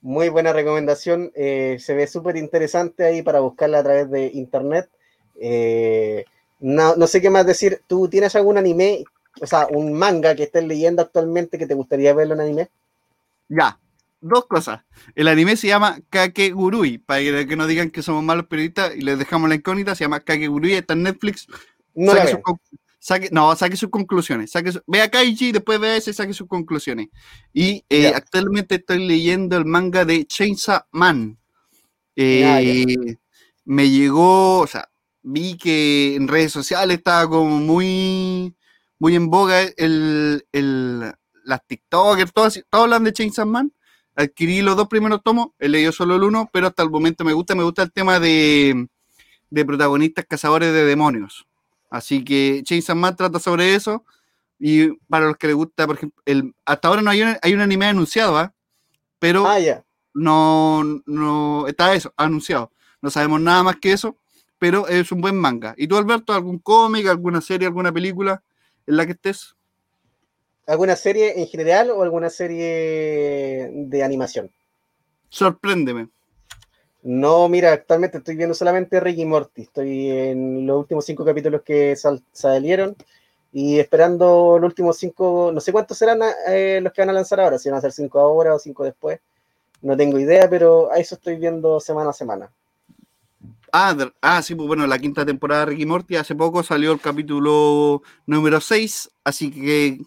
Muy 0.00 0.28
buena 0.28 0.52
recomendación. 0.52 1.32
eh, 1.34 1.78
se 1.80 1.94
ve 1.94 2.06
súper 2.06 2.36
interesante 2.36 3.04
ahí 3.04 3.22
para 3.22 3.40
buscarla 3.40 3.80
a 3.80 3.82
través 3.84 4.10
de 4.10 4.26
internet. 4.34 4.88
Eh, 5.40 6.24
no, 6.60 6.96
no 6.96 7.06
sé 7.06 7.20
qué 7.20 7.30
más 7.30 7.46
decir. 7.46 7.80
¿Tú 7.86 8.08
tienes 8.08 8.36
algún 8.36 8.56
anime, 8.58 9.04
o 9.40 9.46
sea, 9.46 9.66
un 9.70 9.92
manga 9.92 10.34
que 10.34 10.44
estés 10.44 10.64
leyendo 10.64 11.02
actualmente 11.02 11.58
que 11.58 11.66
te 11.66 11.74
gustaría 11.74 12.14
verlo 12.14 12.34
en 12.34 12.40
anime? 12.40 12.70
Ya, 13.48 13.78
dos 14.20 14.46
cosas. 14.46 14.80
El 15.14 15.28
anime 15.28 15.56
se 15.56 15.68
llama 15.68 15.98
Kakegurui, 16.10 16.98
para 16.98 17.20
que, 17.20 17.56
no 17.56 17.66
digan 17.66 17.90
que 17.90 18.02
somos 18.02 18.22
malos 18.22 18.46
periodistas 18.46 18.94
y 18.96 19.00
les 19.02 19.18
dejamos 19.18 19.48
la 19.48 19.54
incógnita. 19.54 19.94
Se 19.94 20.04
llama 20.04 20.20
Kakegurui, 20.20 20.74
está 20.74 20.94
en 20.94 21.04
Netflix. 21.04 21.46
No 21.94 22.12
saque 22.12 22.30
sus 22.30 23.30
no, 23.30 23.54
saque 23.54 23.76
sus 23.76 23.90
conclusiones. 23.90 24.50
Saque 24.50 24.72
su- 24.72 24.82
ve 24.86 25.00
a 25.00 25.10
Kaiji, 25.10 25.52
después 25.52 25.78
ve 25.78 25.90
a 25.90 25.96
ese, 25.96 26.12
saque 26.12 26.32
sus 26.32 26.48
conclusiones. 26.48 27.08
Y 27.52 27.84
eh, 27.88 28.12
actualmente 28.14 28.76
estoy 28.76 29.06
leyendo 29.06 29.56
el 29.56 29.64
manga 29.64 30.04
de 30.04 30.26
Chainsaw 30.26 30.80
Man. 30.90 31.38
Eh, 32.16 32.84
ya. 32.88 33.16
Me 33.64 33.90
llegó, 33.90 34.60
o 34.60 34.66
sea, 34.66 34.88
vi 35.22 35.56
que 35.56 36.14
en 36.14 36.28
redes 36.28 36.52
sociales 36.52 36.98
estaba 36.98 37.28
como 37.28 37.58
muy, 37.58 38.54
muy 38.98 39.14
en 39.14 39.28
boga 39.30 39.62
el, 39.62 40.46
el, 40.52 41.12
las 41.44 41.66
TikTokers, 41.66 42.32
todos, 42.32 42.64
todos 42.70 42.84
hablan 42.84 43.04
de 43.04 43.12
Chainsaw 43.12 43.46
Man. 43.46 43.72
Adquirí 44.14 44.62
los 44.62 44.76
dos 44.76 44.88
primeros 44.88 45.22
tomos, 45.22 45.48
he 45.58 45.68
leído 45.68 45.92
solo 45.92 46.16
el 46.16 46.22
uno, 46.22 46.48
pero 46.50 46.68
hasta 46.68 46.82
el 46.82 46.90
momento 46.90 47.22
me 47.24 47.34
gusta, 47.34 47.54
me 47.54 47.62
gusta 47.62 47.82
el 47.82 47.92
tema 47.92 48.18
de, 48.18 48.88
de 49.50 49.64
protagonistas 49.64 50.24
cazadores 50.26 50.72
de 50.72 50.84
demonios. 50.84 51.46
Así 51.90 52.24
que 52.24 52.62
Chainsaw 52.64 52.96
Man 52.96 53.14
trata 53.14 53.38
sobre 53.38 53.74
eso. 53.74 54.04
Y 54.58 54.88
para 55.08 55.26
los 55.26 55.36
que 55.36 55.48
les 55.48 55.56
gusta, 55.56 55.86
por 55.86 55.96
ejemplo, 55.96 56.22
el, 56.24 56.54
hasta 56.64 56.88
ahora 56.88 57.02
no 57.02 57.10
hay 57.10 57.22
un, 57.22 57.36
hay 57.42 57.52
un 57.52 57.60
anime 57.60 57.86
anunciado, 57.86 58.38
¿ah? 58.38 58.54
Pero 59.18 59.46
Ah, 59.46 59.58
no, 60.14 60.82
no 61.04 61.66
está 61.66 61.94
eso, 61.94 62.12
anunciado. 62.16 62.72
No 63.02 63.10
sabemos 63.10 63.38
nada 63.40 63.62
más 63.62 63.76
que 63.76 63.92
eso, 63.92 64.16
pero 64.58 64.88
es 64.88 65.12
un 65.12 65.20
buen 65.20 65.36
manga. 65.36 65.74
¿Y 65.76 65.86
tú, 65.86 65.98
Alberto, 65.98 66.32
algún 66.32 66.58
cómic, 66.58 67.06
alguna 67.06 67.42
serie, 67.42 67.66
alguna 67.66 67.92
película 67.92 68.42
en 68.86 68.96
la 68.96 69.06
que 69.06 69.12
estés? 69.12 69.54
¿Alguna 70.66 70.96
serie 70.96 71.40
en 71.40 71.46
general 71.46 71.90
o 71.90 72.02
alguna 72.02 72.28
serie 72.28 73.70
de 73.72 74.02
animación? 74.02 74.50
Sorpréndeme. 75.28 76.08
No, 77.02 77.48
mira, 77.48 77.72
actualmente 77.72 78.18
estoy 78.18 78.34
viendo 78.34 78.54
solamente 78.54 78.98
Rick 78.98 79.18
y 79.18 79.24
Morty. 79.24 79.62
Estoy 79.62 80.10
en 80.10 80.66
los 80.66 80.78
últimos 80.80 81.04
cinco 81.04 81.24
capítulos 81.24 81.62
que 81.62 81.94
sal- 81.94 82.24
salieron 82.32 82.96
y 83.52 83.78
esperando 83.78 84.58
los 84.58 84.68
últimos 84.70 84.96
cinco, 84.98 85.50
no 85.54 85.60
sé 85.60 85.70
cuántos 85.72 85.96
serán 85.98 86.20
eh, 86.48 86.80
los 86.82 86.92
que 86.92 87.02
van 87.02 87.10
a 87.10 87.12
lanzar 87.12 87.38
ahora, 87.40 87.58
si 87.58 87.70
van 87.70 87.78
a 87.78 87.80
ser 87.80 87.92
cinco 87.92 88.18
ahora 88.18 88.54
o 88.54 88.58
cinco 88.58 88.82
después. 88.84 89.20
No 89.82 89.96
tengo 89.96 90.18
idea, 90.18 90.50
pero 90.50 90.90
a 90.90 90.96
eso 90.98 91.14
estoy 91.14 91.36
viendo 91.36 91.78
semana 91.78 92.10
a 92.10 92.12
semana. 92.12 92.50
Ah, 93.78 93.92
de- 93.92 94.10
ah, 94.22 94.40
sí, 94.40 94.54
pues 94.54 94.66
bueno, 94.66 94.86
la 94.86 94.98
quinta 94.98 95.26
temporada 95.26 95.60
de 95.60 95.72
Ricky 95.72 95.84
Morty, 95.84 96.16
hace 96.16 96.34
poco 96.34 96.62
salió 96.62 96.92
el 96.92 97.00
capítulo 97.00 98.02
número 98.24 98.58
6, 98.60 99.10
así 99.22 99.50
que 99.50 100.00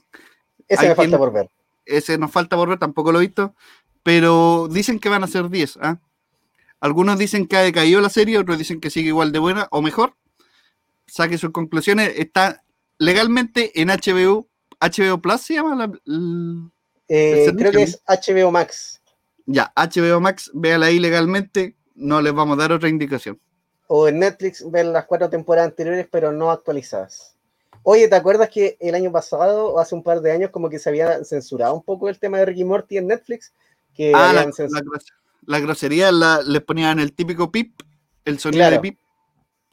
Ese 0.67 0.87
me 0.89 0.95
falta 0.95 1.03
quien- 1.03 1.17
por 1.19 1.31
ver. 1.31 1.49
ese 1.85 2.17
nos 2.17 2.31
falta 2.31 2.55
por 2.55 2.67
ver, 2.69 2.79
tampoco 2.79 3.11
lo 3.11 3.19
he 3.19 3.27
visto, 3.27 3.53
pero 4.01 4.67
dicen 4.71 4.97
que 4.97 5.09
van 5.09 5.23
a 5.23 5.27
ser 5.27 5.49
10. 5.49 5.77
¿ah? 5.83 5.99
Algunos 6.79 7.19
dicen 7.19 7.45
que 7.45 7.57
ha 7.57 7.61
decaído 7.61 8.01
la 8.01 8.09
serie, 8.09 8.39
otros 8.39 8.57
dicen 8.57 8.79
que 8.79 8.89
sigue 8.89 9.09
igual 9.09 9.31
de 9.31 9.37
buena 9.39 9.67
o 9.69 9.83
mejor. 9.83 10.15
Saque 11.05 11.37
sus 11.37 11.51
conclusiones. 11.51 12.13
Está 12.17 12.63
legalmente 12.97 13.79
en 13.81 13.89
HBO, 13.91 14.47
HBO 14.79 15.21
Plus 15.21 15.41
se 15.41 15.53
llama 15.55 15.75
la- 15.75 15.91
l- 16.07 16.69
Eh, 17.07 17.45
¿El 17.45 17.55
creo 17.55 17.71
que 17.71 17.83
es 17.83 18.01
HBO 18.07 18.49
Max. 18.51 18.99
Ya, 19.45 19.71
HBO 19.75 20.19
Max, 20.21 20.49
véala 20.55 20.87
ahí 20.87 20.99
legalmente, 20.99 21.75
no 21.95 22.21
les 22.21 22.33
vamos 22.33 22.57
a 22.57 22.61
dar 22.61 22.71
otra 22.71 22.89
indicación. 22.89 23.39
O 23.91 24.07
en 24.07 24.19
Netflix 24.19 24.69
ver 24.69 24.85
las 24.85 25.05
cuatro 25.05 25.31
temporadas 25.31 25.71
anteriores, 25.71 26.07
pero 26.11 26.31
no 26.31 26.51
actualizadas. 26.51 27.35
Oye, 27.81 28.07
¿te 28.07 28.15
acuerdas 28.15 28.49
que 28.49 28.77
el 28.79 28.93
año 28.93 29.11
pasado, 29.11 29.73
o 29.73 29.79
hace 29.79 29.95
un 29.95 30.03
par 30.03 30.21
de 30.21 30.31
años, 30.31 30.51
como 30.51 30.69
que 30.69 30.77
se 30.77 30.89
había 30.89 31.23
censurado 31.23 31.73
un 31.73 31.81
poco 31.81 32.07
el 32.07 32.19
tema 32.19 32.37
de 32.37 32.45
Ricky 32.45 32.63
Morty 32.65 32.97
en 32.97 33.07
Netflix? 33.07 33.51
Que 33.95 34.13
Ah, 34.13 34.31
la, 35.47 35.59
grosería 35.59 36.11
la, 36.11 36.43
les 36.43 36.61
ponían 36.61 36.99
el 36.99 37.13
típico 37.13 37.51
pip, 37.51 37.81
el 38.25 38.37
sonido 38.37 38.61
Claro. 38.61 38.75
de 38.75 38.79
pip. 38.81 38.99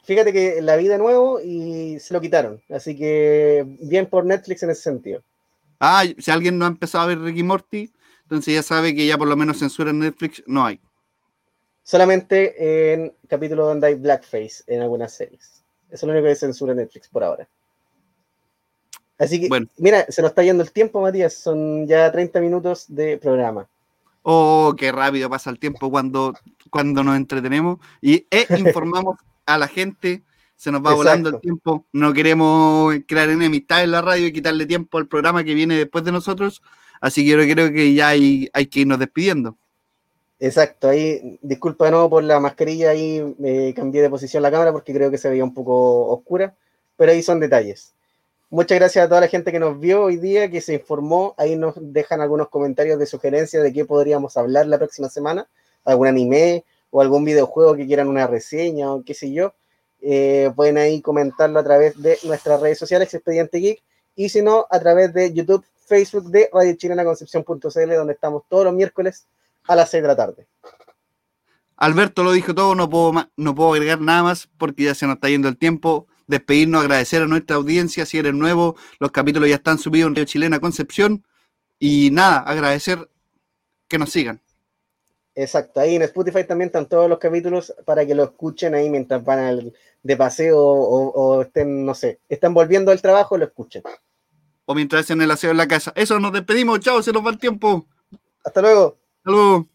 Fíjate 0.03 0.33
que 0.33 0.63
la 0.63 0.77
vi 0.77 0.87
de 0.87 0.97
nuevo 0.97 1.39
y 1.39 1.99
se 1.99 2.11
lo 2.13 2.19
quitaron. 2.19 2.59
Así 2.69 2.97
que 2.97 3.65
bien 3.81 4.07
por 4.07 4.25
Netflix 4.25 4.63
en 4.63 4.71
ese 4.71 4.81
sentido. 4.81 5.21
Ah, 5.79 6.03
si 6.17 6.31
alguien 6.31 6.57
no 6.57 6.65
ha 6.65 6.69
empezado 6.69 7.03
a 7.03 7.07
ver 7.07 7.19
Ricky 7.19 7.43
Morty, 7.43 7.93
entonces 8.23 8.53
ya 8.55 8.63
sabe 8.63 8.95
que 8.95 9.05
ya 9.05 9.15
por 9.15 9.27
lo 9.27 9.35
menos 9.35 9.59
censura 9.59 9.91
en 9.91 9.99
Netflix 9.99 10.41
no 10.47 10.65
hay. 10.65 10.79
Solamente 11.87 12.91
en 12.91 13.13
capítulos 13.29 13.65
donde 13.65 13.87
hay 13.87 13.95
blackface 13.95 14.61
en 14.67 14.81
algunas 14.81 15.13
series. 15.13 15.63
Eso 15.89 15.95
es 15.95 16.03
lo 16.03 16.11
único 16.11 16.27
que 16.27 16.35
censura 16.35 16.73
Netflix 16.73 17.07
por 17.07 17.23
ahora. 17.23 17.47
Así 19.17 19.39
que, 19.39 19.47
Bueno. 19.47 19.67
mira, 19.77 20.05
se 20.09 20.21
nos 20.21 20.31
está 20.31 20.43
yendo 20.43 20.63
el 20.63 20.73
tiempo, 20.73 20.99
Matías. 20.99 21.35
Son 21.35 21.87
ya 21.87 22.11
30 22.11 22.41
minutos 22.41 22.87
de 22.89 23.17
programa. 23.17 23.69
Oh, 24.23 24.75
qué 24.77 24.91
rápido 24.91 25.29
pasa 25.29 25.49
el 25.49 25.59
tiempo 25.59 25.89
cuando, 25.89 26.33
cuando 26.69 27.05
nos 27.05 27.15
entretenemos 27.15 27.79
y 28.01 28.27
e 28.31 28.45
informamos 28.83 29.15
a 29.45 29.57
la 29.57 29.69
gente. 29.69 30.23
Se 30.57 30.73
nos 30.73 30.85
va 30.85 30.93
volando 30.93 31.29
el 31.29 31.39
tiempo. 31.39 31.85
No 31.93 32.11
queremos 32.11 32.95
crear 33.07 33.29
enemistad 33.29 33.85
en 33.85 33.91
la 33.91 34.01
radio 34.01 34.27
y 34.27 34.33
quitarle 34.33 34.65
tiempo 34.65 34.97
al 34.97 35.07
programa 35.07 35.45
que 35.45 35.53
viene 35.53 35.75
después 35.75 36.03
de 36.03 36.11
nosotros. 36.11 36.61
Así 36.99 37.23
que 37.23 37.29
yo 37.29 37.53
creo 37.53 37.71
que 37.71 37.93
ya 37.93 38.09
hay, 38.09 38.49
hay 38.51 38.65
que 38.65 38.81
irnos 38.81 38.99
despidiendo. 38.99 39.57
Exacto, 40.39 40.89
ahí, 40.89 41.39
disculpa 41.41 41.85
de 41.85 41.91
nuevo 41.91 42.09
por 42.11 42.23
la 42.23 42.39
mascarilla, 42.39 42.91
ahí 42.91 43.35
me 43.39 43.73
cambié 43.73 44.03
de 44.03 44.09
posición 44.09 44.43
la 44.43 44.51
cámara 44.51 44.71
porque 44.71 44.93
creo 44.93 45.09
que 45.09 45.17
se 45.17 45.29
veía 45.29 45.43
un 45.43 45.53
poco 45.53 46.07
oscura, 46.07 46.55
pero 46.95 47.11
ahí 47.11 47.23
son 47.23 47.39
detalles. 47.39 47.93
Muchas 48.49 48.77
gracias 48.77 49.05
a 49.05 49.09
toda 49.09 49.21
la 49.21 49.27
gente 49.27 49.51
que 49.51 49.59
nos 49.59 49.79
vio 49.79 50.03
hoy 50.03 50.17
día, 50.17 50.49
que 50.49 50.61
se 50.61 50.75
informó, 50.75 51.33
ahí 51.37 51.55
nos 51.55 51.73
dejan 51.77 52.21
algunos 52.21 52.49
comentarios 52.49 52.99
de 52.99 53.07
sugerencias 53.07 53.63
de 53.63 53.73
qué 53.73 53.83
podríamos 53.83 54.37
hablar 54.37 54.67
la 54.67 54.77
próxima 54.77 55.09
semana, 55.09 55.47
algún 55.83 56.07
anime 56.07 56.63
o 56.91 57.01
algún 57.01 57.25
videojuego 57.25 57.75
que 57.75 57.87
quieran 57.87 58.07
una 58.07 58.27
reseña 58.27 58.93
o 58.93 59.03
qué 59.03 59.15
sé 59.15 59.31
yo. 59.33 59.53
Eh, 60.01 60.51
pueden 60.55 60.77
ahí 60.77 61.01
comentarlo 61.01 61.59
a 61.59 61.63
través 61.63 61.99
de 62.01 62.17
nuestras 62.23 62.61
redes 62.61 62.77
sociales, 62.77 63.11
Expediente 63.11 63.57
Geek, 63.57 63.81
y 64.15 64.29
si 64.29 64.43
no, 64.43 64.67
a 64.69 64.79
través 64.79 65.13
de 65.13 65.33
YouTube, 65.33 65.65
Facebook 65.85 66.29
de 66.29 66.49
Radio 66.53 66.75
Chilena 66.75 67.03
Concepción.cl, 67.03 67.95
donde 67.95 68.13
estamos 68.13 68.43
todos 68.47 68.65
los 68.65 68.73
miércoles 68.73 69.25
a 69.67 69.75
las 69.75 69.89
6 69.89 70.01
de 70.03 70.07
la 70.07 70.15
tarde. 70.15 70.47
Alberto 71.75 72.23
lo 72.23 72.31
dijo 72.31 72.55
todo, 72.55 72.73
no 72.73 72.89
puedo, 72.89 73.13
no 73.35 73.53
puedo 73.55 73.73
agregar 73.73 74.01
nada 74.01 74.23
más 74.23 74.49
porque 74.57 74.83
ya 74.85 74.95
se 74.95 75.05
nos 75.05 75.15
está 75.15 75.29
yendo 75.29 75.47
el 75.47 75.57
tiempo. 75.57 76.07
Despedirnos, 76.25 76.81
agradecer 76.81 77.21
a 77.21 77.27
nuestra 77.27 77.55
audiencia. 77.55 78.05
Si 78.05 78.17
eres 78.17 78.33
nuevo, 78.33 78.75
los 78.99 79.11
capítulos 79.11 79.47
ya 79.47 79.55
están 79.55 79.77
subidos 79.77 80.09
en 80.09 80.15
Radio 80.15 80.25
Chilena 80.25 80.59
Concepción. 80.59 81.23
Y 81.79 82.09
nada, 82.11 82.39
agradecer 82.39 83.09
que 83.87 83.99
nos 83.99 84.09
sigan. 84.09 84.41
Exacto, 85.35 85.79
ahí 85.79 85.95
en 85.95 86.01
Spotify 86.01 86.43
también 86.45 86.69
están 86.69 86.87
todos 86.89 87.07
los 87.07 87.19
capítulos 87.19 87.71
para 87.85 88.03
que 88.07 88.15
lo 88.15 88.23
escuchen 88.23 88.73
ahí 88.73 88.89
mientras 88.89 89.23
van 89.23 89.37
al- 89.39 89.73
de 90.01 90.17
paseo 90.17 90.57
o, 90.59 91.09
o 91.11 91.41
estén, 91.43 91.85
no 91.85 91.93
sé, 91.93 92.19
están 92.27 92.53
volviendo 92.55 92.91
al 92.91 93.01
trabajo, 93.01 93.37
lo 93.37 93.45
escuchen. 93.45 93.83
O 94.65 94.73
mientras 94.73 95.01
hacen 95.03 95.21
el 95.21 95.29
aseo 95.29 95.51
en 95.51 95.57
la 95.57 95.67
casa. 95.67 95.93
Eso, 95.95 96.19
nos 96.19 96.33
despedimos. 96.33 96.79
Chao, 96.79 97.01
se 97.03 97.13
nos 97.13 97.23
va 97.25 97.29
el 97.29 97.37
tiempo. 97.37 97.87
Hasta 98.43 98.61
luego. 98.61 98.97
Lo 99.27 99.67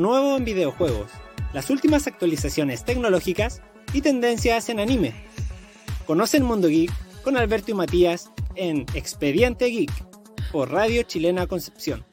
nuevo 0.00 0.38
en 0.38 0.46
videojuegos, 0.46 1.10
las 1.52 1.68
últimas 1.68 2.06
actualizaciones 2.06 2.82
tecnológicas 2.82 3.60
y 3.92 4.00
tendencias 4.00 4.70
en 4.70 4.80
anime. 4.80 5.12
Conoce 6.06 6.38
el 6.38 6.44
mundo 6.44 6.68
geek 6.68 6.90
con 7.22 7.36
Alberto 7.36 7.72
y 7.72 7.74
Matías 7.74 8.30
en 8.54 8.86
Expediente 8.94 9.66
Geek 9.66 9.92
por 10.50 10.70
Radio 10.72 11.02
Chilena 11.02 11.46
Concepción. 11.46 12.06